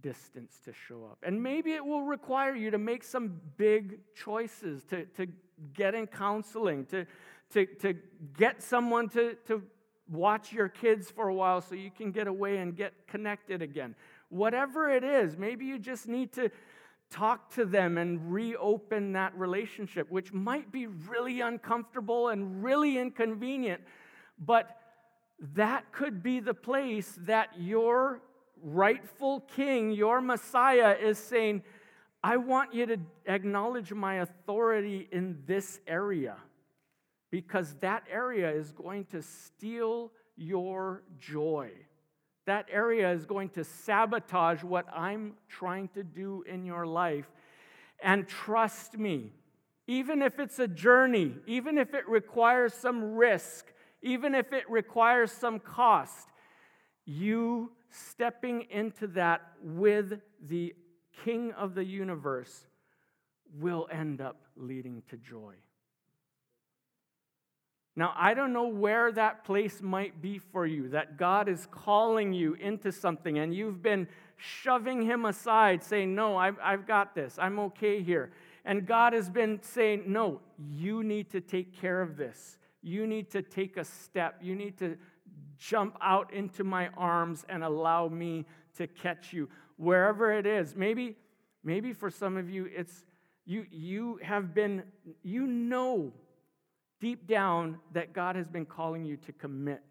distance 0.00 0.58
to 0.64 0.72
show 0.72 1.04
up. 1.04 1.18
And 1.22 1.40
maybe 1.40 1.74
it 1.74 1.84
will 1.84 2.02
require 2.02 2.56
you 2.56 2.72
to 2.72 2.78
make 2.78 3.04
some 3.04 3.40
big 3.56 4.00
choices, 4.16 4.82
to, 4.90 5.04
to 5.16 5.28
get 5.74 5.94
in 5.94 6.08
counseling, 6.08 6.86
to, 6.86 7.06
to, 7.50 7.66
to 7.66 7.94
get 8.36 8.64
someone 8.64 9.08
to, 9.10 9.36
to 9.46 9.62
watch 10.10 10.52
your 10.52 10.68
kids 10.68 11.08
for 11.08 11.28
a 11.28 11.34
while 11.34 11.60
so 11.60 11.76
you 11.76 11.92
can 11.96 12.10
get 12.10 12.26
away 12.26 12.56
and 12.56 12.76
get 12.76 13.06
connected 13.06 13.62
again. 13.62 13.94
Whatever 14.28 14.90
it 14.90 15.04
is, 15.04 15.36
maybe 15.36 15.66
you 15.66 15.78
just 15.78 16.08
need 16.08 16.32
to 16.32 16.50
talk 17.12 17.54
to 17.54 17.64
them 17.64 17.98
and 17.98 18.32
reopen 18.32 19.12
that 19.12 19.36
relationship, 19.38 20.10
which 20.10 20.32
might 20.32 20.72
be 20.72 20.86
really 20.86 21.40
uncomfortable 21.40 22.30
and 22.30 22.64
really 22.64 22.98
inconvenient, 22.98 23.82
but 24.38 24.78
that 25.54 25.92
could 25.92 26.22
be 26.22 26.40
the 26.40 26.54
place 26.54 27.18
that 27.20 27.50
your 27.58 28.22
rightful 28.62 29.40
king, 29.40 29.90
your 29.92 30.20
Messiah, 30.20 30.96
is 31.00 31.18
saying, 31.18 31.62
I 32.24 32.36
want 32.36 32.72
you 32.72 32.86
to 32.86 32.98
acknowledge 33.26 33.92
my 33.92 34.16
authority 34.16 35.08
in 35.10 35.42
this 35.46 35.80
area 35.86 36.36
because 37.30 37.74
that 37.80 38.04
area 38.10 38.50
is 38.50 38.72
going 38.72 39.06
to 39.06 39.22
steal 39.22 40.12
your 40.36 41.02
joy. 41.18 41.72
That 42.46 42.66
area 42.70 43.12
is 43.12 43.24
going 43.24 43.50
to 43.50 43.64
sabotage 43.64 44.64
what 44.64 44.86
I'm 44.92 45.34
trying 45.48 45.88
to 45.88 46.02
do 46.02 46.44
in 46.48 46.64
your 46.64 46.86
life. 46.86 47.30
And 48.02 48.26
trust 48.26 48.98
me, 48.98 49.32
even 49.86 50.22
if 50.22 50.38
it's 50.38 50.58
a 50.58 50.68
journey, 50.68 51.34
even 51.46 51.78
if 51.78 51.94
it 51.94 52.08
requires 52.08 52.74
some 52.74 53.14
risk, 53.14 53.66
even 54.02 54.34
if 54.34 54.52
it 54.52 54.68
requires 54.68 55.30
some 55.30 55.60
cost, 55.60 56.28
you 57.04 57.70
stepping 57.90 58.66
into 58.70 59.06
that 59.08 59.42
with 59.62 60.20
the 60.48 60.74
King 61.24 61.52
of 61.52 61.74
the 61.74 61.84
universe 61.84 62.66
will 63.60 63.86
end 63.92 64.20
up 64.20 64.46
leading 64.56 65.02
to 65.10 65.16
joy. 65.16 65.54
Now, 67.94 68.14
I 68.16 68.32
don't 68.32 68.54
know 68.54 68.68
where 68.68 69.12
that 69.12 69.44
place 69.44 69.82
might 69.82 70.22
be 70.22 70.38
for 70.38 70.66
you, 70.66 70.88
that 70.90 71.18
God 71.18 71.48
is 71.48 71.66
calling 71.70 72.32
you 72.32 72.54
into 72.54 72.90
something 72.90 73.38
and 73.38 73.54
you've 73.54 73.82
been 73.82 74.08
shoving 74.36 75.02
Him 75.02 75.26
aside, 75.26 75.82
saying, 75.82 76.14
No, 76.14 76.36
I've, 76.36 76.58
I've 76.62 76.86
got 76.86 77.14
this, 77.14 77.38
I'm 77.38 77.58
okay 77.58 78.02
here. 78.02 78.32
And 78.64 78.86
God 78.86 79.12
has 79.12 79.28
been 79.28 79.60
saying, 79.62 80.04
No, 80.06 80.40
you 80.58 81.04
need 81.04 81.30
to 81.32 81.40
take 81.40 81.78
care 81.78 82.00
of 82.00 82.16
this. 82.16 82.58
You 82.82 83.06
need 83.06 83.30
to 83.32 83.42
take 83.42 83.76
a 83.76 83.84
step. 83.84 84.38
You 84.40 84.54
need 84.54 84.78
to 84.78 84.96
jump 85.58 85.96
out 86.00 86.32
into 86.32 86.64
my 86.64 86.88
arms 86.96 87.44
and 87.48 87.62
allow 87.62 88.08
me 88.08 88.46
to 88.76 88.86
catch 88.86 89.32
you 89.32 89.48
wherever 89.76 90.32
it 90.32 90.46
is. 90.46 90.74
Maybe, 90.74 91.16
maybe 91.62 91.92
for 91.92 92.10
some 92.10 92.36
of 92.36 92.48
you, 92.48 92.68
it's 92.74 93.04
you, 93.44 93.66
you 93.70 94.18
have 94.22 94.54
been, 94.54 94.82
you 95.22 95.46
know 95.46 96.12
deep 97.02 97.26
down 97.26 97.78
that 97.92 98.12
God 98.12 98.36
has 98.36 98.48
been 98.48 98.64
calling 98.64 99.04
you 99.04 99.16
to 99.16 99.32
commit 99.32 99.82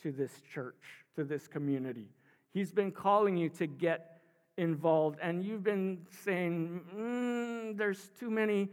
to 0.00 0.12
this 0.12 0.30
church, 0.54 1.04
to 1.16 1.24
this 1.24 1.48
community. 1.48 2.08
He's 2.54 2.70
been 2.70 2.92
calling 2.92 3.36
you 3.36 3.48
to 3.50 3.66
get 3.66 4.20
involved, 4.56 5.18
and 5.20 5.44
you've 5.44 5.64
been 5.64 6.06
saying, 6.24 6.80
mm, 6.94 7.76
"There's 7.76 8.10
too 8.18 8.30
many." 8.30 8.68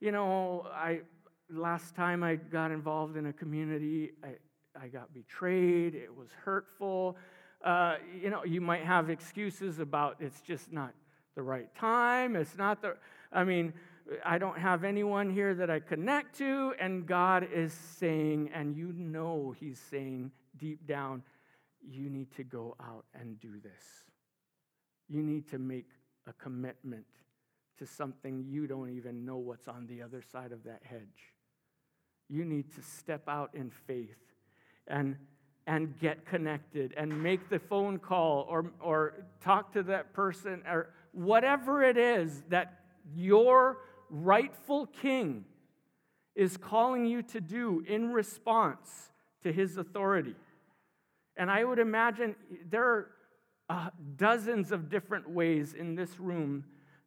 You 0.00 0.12
know, 0.12 0.66
I 0.70 1.00
last 1.48 1.94
time 1.94 2.22
I 2.22 2.36
got 2.36 2.70
involved 2.70 3.16
in 3.16 3.26
a 3.26 3.32
community, 3.32 4.12
I, 4.22 4.36
I 4.78 4.88
got 4.88 5.12
betrayed, 5.14 5.94
it 5.94 6.14
was 6.14 6.28
hurtful. 6.44 7.16
Uh, 7.64 7.96
you 8.22 8.30
know, 8.30 8.44
you 8.44 8.60
might 8.60 8.84
have 8.84 9.08
excuses 9.08 9.78
about 9.78 10.16
it's 10.20 10.40
just 10.42 10.72
not 10.72 10.92
the 11.34 11.42
right 11.42 11.74
time. 11.74 12.36
It's 12.36 12.56
not 12.56 12.82
the, 12.82 12.96
I 13.32 13.44
mean, 13.44 13.72
I 14.24 14.38
don't 14.38 14.58
have 14.58 14.84
anyone 14.84 15.30
here 15.30 15.54
that 15.54 15.70
I 15.70 15.80
connect 15.80 16.38
to. 16.38 16.74
And 16.80 17.06
God 17.06 17.46
is 17.52 17.72
saying, 17.72 18.50
and 18.54 18.76
you 18.76 18.92
know 18.92 19.54
He's 19.58 19.80
saying 19.90 20.32
deep 20.56 20.86
down, 20.86 21.22
you 21.88 22.10
need 22.10 22.30
to 22.36 22.44
go 22.44 22.76
out 22.80 23.04
and 23.18 23.38
do 23.40 23.52
this. 23.62 23.84
You 25.08 25.22
need 25.22 25.48
to 25.50 25.58
make 25.58 25.88
a 26.26 26.32
commitment 26.32 27.06
to 27.78 27.86
something 27.86 28.44
you 28.46 28.66
don't 28.66 28.90
even 28.90 29.24
know 29.24 29.38
what's 29.38 29.66
on 29.66 29.86
the 29.86 30.02
other 30.02 30.22
side 30.22 30.52
of 30.52 30.64
that 30.64 30.82
hedge. 30.84 31.34
You 32.28 32.44
need 32.44 32.72
to 32.74 32.82
step 32.82 33.22
out 33.26 33.50
in 33.54 33.70
faith 33.70 34.18
and, 34.86 35.16
and 35.66 35.98
get 35.98 36.26
connected 36.26 36.92
and 36.96 37.22
make 37.22 37.48
the 37.48 37.58
phone 37.58 37.98
call 37.98 38.46
or, 38.48 38.70
or 38.80 39.24
talk 39.42 39.72
to 39.72 39.82
that 39.84 40.12
person 40.12 40.62
or 40.70 40.90
whatever 41.12 41.82
it 41.82 41.96
is 41.96 42.42
that 42.50 42.80
your 43.14 43.78
rightful 44.10 44.86
king 44.86 45.44
is 46.34 46.56
calling 46.56 47.06
you 47.06 47.22
to 47.22 47.40
do 47.40 47.84
in 47.86 48.12
response 48.12 49.10
to 49.42 49.52
his 49.52 49.76
authority. 49.76 50.34
And 51.36 51.50
I 51.50 51.64
would 51.64 51.78
imagine 51.78 52.34
there 52.68 52.84
are 52.84 53.10
uh, 53.68 53.90
dozens 54.16 54.72
of 54.72 54.88
different 54.88 55.30
ways 55.30 55.74
in 55.74 55.94
this 55.94 56.18
room 56.18 56.64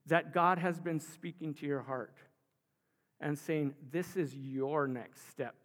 that 0.07 0.33
God 0.33 0.57
has 0.57 0.79
been 0.79 0.99
speaking 0.99 1.53
to 1.55 1.65
your 1.65 1.81
heart 1.81 2.17
and 3.19 3.37
saying, 3.37 3.73
This 3.91 4.15
is 4.15 4.35
your 4.35 4.87
next 4.87 5.29
step 5.29 5.55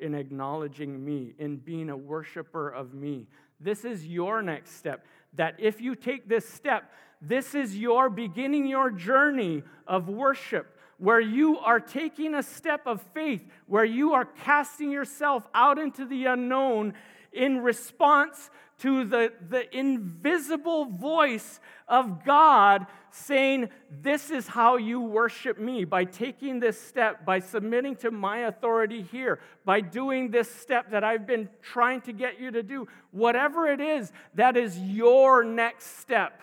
in 0.00 0.14
acknowledging 0.14 1.04
me, 1.04 1.34
in 1.38 1.56
being 1.56 1.88
a 1.88 1.96
worshiper 1.96 2.68
of 2.68 2.94
me. 2.94 3.28
This 3.60 3.84
is 3.84 4.06
your 4.06 4.42
next 4.42 4.76
step. 4.76 5.06
That 5.36 5.56
if 5.58 5.80
you 5.80 5.94
take 5.94 6.28
this 6.28 6.48
step, 6.48 6.90
this 7.20 7.54
is 7.54 7.76
your 7.76 8.10
beginning 8.10 8.66
your 8.66 8.90
journey 8.90 9.62
of 9.86 10.08
worship, 10.08 10.78
where 10.98 11.20
you 11.20 11.58
are 11.58 11.80
taking 11.80 12.34
a 12.34 12.42
step 12.42 12.86
of 12.86 13.02
faith, 13.14 13.42
where 13.66 13.84
you 13.84 14.12
are 14.12 14.24
casting 14.24 14.90
yourself 14.90 15.46
out 15.54 15.78
into 15.78 16.04
the 16.04 16.26
unknown 16.26 16.94
in 17.32 17.58
response 17.58 18.50
to 18.78 19.04
the, 19.04 19.32
the 19.48 19.76
invisible 19.76 20.86
voice 20.86 21.60
of 21.88 22.24
God 22.24 22.86
saying, 23.10 23.68
This 24.02 24.30
is 24.30 24.48
how 24.48 24.76
you 24.76 25.00
worship 25.00 25.58
me, 25.58 25.84
by 25.84 26.04
taking 26.04 26.60
this 26.60 26.80
step, 26.80 27.24
by 27.24 27.40
submitting 27.40 27.96
to 27.96 28.10
my 28.10 28.38
authority 28.38 29.02
here, 29.02 29.40
by 29.64 29.80
doing 29.80 30.30
this 30.30 30.52
step 30.52 30.90
that 30.90 31.04
I've 31.04 31.26
been 31.26 31.48
trying 31.62 32.00
to 32.02 32.12
get 32.12 32.40
you 32.40 32.50
to 32.50 32.62
do. 32.62 32.88
Whatever 33.10 33.68
it 33.68 33.80
is, 33.80 34.12
that 34.34 34.56
is 34.56 34.78
your 34.78 35.44
next 35.44 35.98
step. 35.98 36.40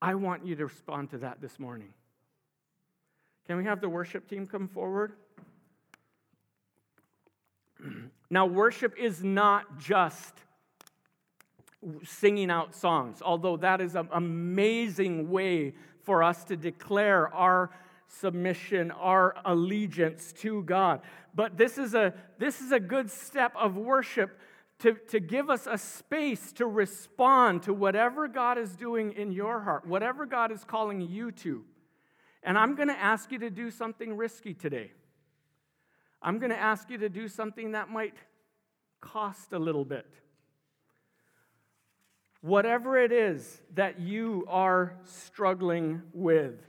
I 0.00 0.14
want 0.14 0.44
you 0.46 0.56
to 0.56 0.64
respond 0.64 1.10
to 1.10 1.18
that 1.18 1.40
this 1.40 1.58
morning. 1.58 1.94
Can 3.46 3.56
we 3.56 3.64
have 3.64 3.80
the 3.80 3.88
worship 3.88 4.28
team 4.28 4.46
come 4.46 4.68
forward? 4.68 5.12
Now, 8.32 8.46
worship 8.46 8.94
is 8.96 9.22
not 9.22 9.78
just 9.78 10.32
singing 12.02 12.50
out 12.50 12.74
songs, 12.74 13.20
although 13.20 13.58
that 13.58 13.82
is 13.82 13.94
an 13.94 14.08
amazing 14.10 15.28
way 15.28 15.74
for 16.04 16.22
us 16.22 16.42
to 16.44 16.56
declare 16.56 17.28
our 17.34 17.68
submission, 18.08 18.90
our 18.90 19.34
allegiance 19.44 20.32
to 20.38 20.62
God. 20.62 21.02
But 21.34 21.58
this 21.58 21.76
is 21.76 21.92
a, 21.92 22.14
this 22.38 22.62
is 22.62 22.72
a 22.72 22.80
good 22.80 23.10
step 23.10 23.52
of 23.54 23.76
worship 23.76 24.40
to, 24.78 24.94
to 25.10 25.20
give 25.20 25.50
us 25.50 25.68
a 25.70 25.76
space 25.76 26.52
to 26.52 26.66
respond 26.66 27.64
to 27.64 27.74
whatever 27.74 28.28
God 28.28 28.56
is 28.56 28.70
doing 28.76 29.12
in 29.12 29.30
your 29.30 29.60
heart, 29.60 29.86
whatever 29.86 30.24
God 30.24 30.50
is 30.50 30.64
calling 30.64 31.02
you 31.02 31.32
to. 31.32 31.66
And 32.42 32.56
I'm 32.56 32.76
going 32.76 32.88
to 32.88 32.98
ask 32.98 33.30
you 33.30 33.40
to 33.40 33.50
do 33.50 33.70
something 33.70 34.16
risky 34.16 34.54
today. 34.54 34.92
I'm 36.22 36.38
going 36.38 36.50
to 36.50 36.58
ask 36.58 36.88
you 36.90 36.98
to 36.98 37.08
do 37.08 37.28
something 37.28 37.72
that 37.72 37.90
might 37.90 38.14
cost 39.00 39.52
a 39.52 39.58
little 39.58 39.84
bit. 39.84 40.06
Whatever 42.40 42.96
it 42.98 43.12
is 43.12 43.60
that 43.74 44.00
you 44.00 44.44
are 44.48 44.96
struggling 45.04 46.02
with, 46.12 46.60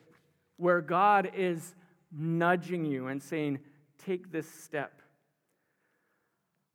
where 0.58 0.82
God 0.82 1.32
is 1.36 1.76
nudging 2.12 2.86
you 2.86 3.08
and 3.08 3.22
saying, 3.22 3.60
take 4.04 4.32
this 4.32 4.49
step, 4.49 5.01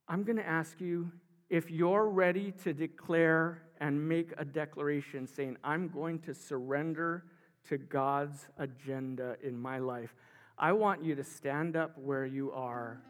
I'm 0.09 0.25
going 0.25 0.37
to 0.37 0.47
ask 0.47 0.81
you 0.81 1.13
if 1.51 1.71
you're 1.71 2.09
ready 2.09 2.53
to 2.65 2.73
declare 2.73 3.63
and 3.81 4.09
make 4.09 4.33
a 4.37 4.45
declaration 4.45 5.27
saying, 5.27 5.57
I'm 5.63 5.89
going 5.89 6.19
to 6.21 6.35
surrender 6.35 7.25
to 7.69 7.79
God's 7.79 8.49
agenda 8.59 9.37
in 9.43 9.59
my 9.59 9.79
life. 9.79 10.15
I 10.59 10.73
want 10.73 11.05
you 11.05 11.15
to 11.15 11.25
stand 11.25 11.77
up 11.77 11.97
where 11.99 12.27
you 12.27 12.51
are 12.53 13.01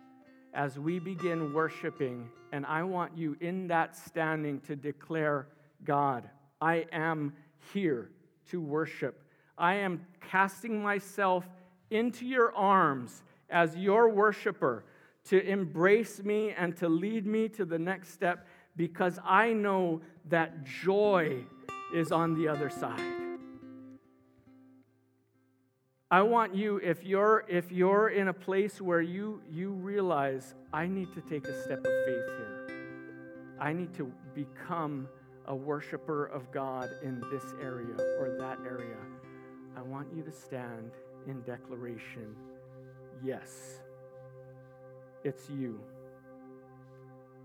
as 0.52 0.78
we 0.78 0.98
begin 0.98 1.52
worshiping, 1.54 2.28
and 2.52 2.66
I 2.66 2.82
want 2.82 3.16
you 3.16 3.36
in 3.40 3.68
that 3.68 3.96
standing 3.96 4.60
to 4.60 4.76
declare, 4.76 5.46
God, 5.84 6.28
I 6.60 6.86
am 6.92 7.32
here 7.72 8.10
to 8.50 8.60
worship. 8.60 9.22
I 9.56 9.74
am 9.74 10.04
casting 10.20 10.82
myself 10.82 11.48
into 11.90 12.26
your 12.26 12.54
arms 12.54 13.22
as 13.50 13.76
your 13.76 14.10
worshiper 14.10 14.84
to 15.24 15.42
embrace 15.46 16.22
me 16.22 16.52
and 16.52 16.76
to 16.76 16.88
lead 16.88 17.26
me 17.26 17.48
to 17.50 17.64
the 17.64 17.78
next 17.78 18.12
step 18.12 18.46
because 18.76 19.18
I 19.24 19.52
know 19.52 20.00
that 20.28 20.64
joy 20.64 21.44
is 21.94 22.12
on 22.12 22.34
the 22.34 22.48
other 22.48 22.70
side. 22.70 23.17
I 26.10 26.22
want 26.22 26.54
you, 26.54 26.78
if 26.78 27.04
you're, 27.04 27.44
if 27.48 27.70
you're 27.70 28.08
in 28.08 28.28
a 28.28 28.32
place 28.32 28.80
where 28.80 29.02
you, 29.02 29.42
you 29.52 29.72
realize, 29.72 30.54
I 30.72 30.86
need 30.86 31.12
to 31.12 31.20
take 31.20 31.46
a 31.46 31.62
step 31.62 31.80
of 31.80 31.84
faith 31.84 32.26
here, 32.26 32.68
I 33.60 33.74
need 33.74 33.92
to 33.96 34.10
become 34.34 35.06
a 35.48 35.54
worshiper 35.54 36.24
of 36.24 36.50
God 36.50 36.88
in 37.02 37.20
this 37.30 37.44
area 37.62 37.94
or 38.18 38.34
that 38.38 38.58
area, 38.64 38.96
I 39.76 39.82
want 39.82 40.08
you 40.16 40.22
to 40.22 40.32
stand 40.32 40.92
in 41.26 41.42
declaration. 41.42 42.34
Yes, 43.22 43.82
it's 45.24 45.50
you. 45.50 45.78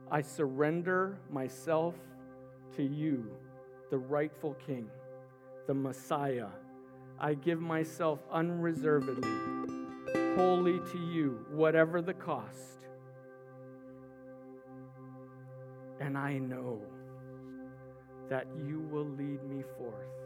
I 0.09 0.21
surrender 0.21 1.17
myself 1.29 1.95
to 2.77 2.83
you, 2.83 3.29
the 3.89 3.97
rightful 3.97 4.55
King, 4.65 4.87
the 5.67 5.73
Messiah 5.73 6.47
I 7.23 7.35
give 7.35 7.61
myself 7.61 8.19
unreservedly, 8.29 9.31
wholly 10.35 10.81
to 10.91 10.97
you, 10.97 11.45
whatever 11.51 12.01
the 12.01 12.13
cost. 12.13 12.79
And 16.01 16.17
I 16.17 16.37
know 16.37 16.81
that 18.27 18.47
you 18.67 18.81
will 18.91 19.07
lead 19.07 19.41
me 19.45 19.63
forth 19.77 20.22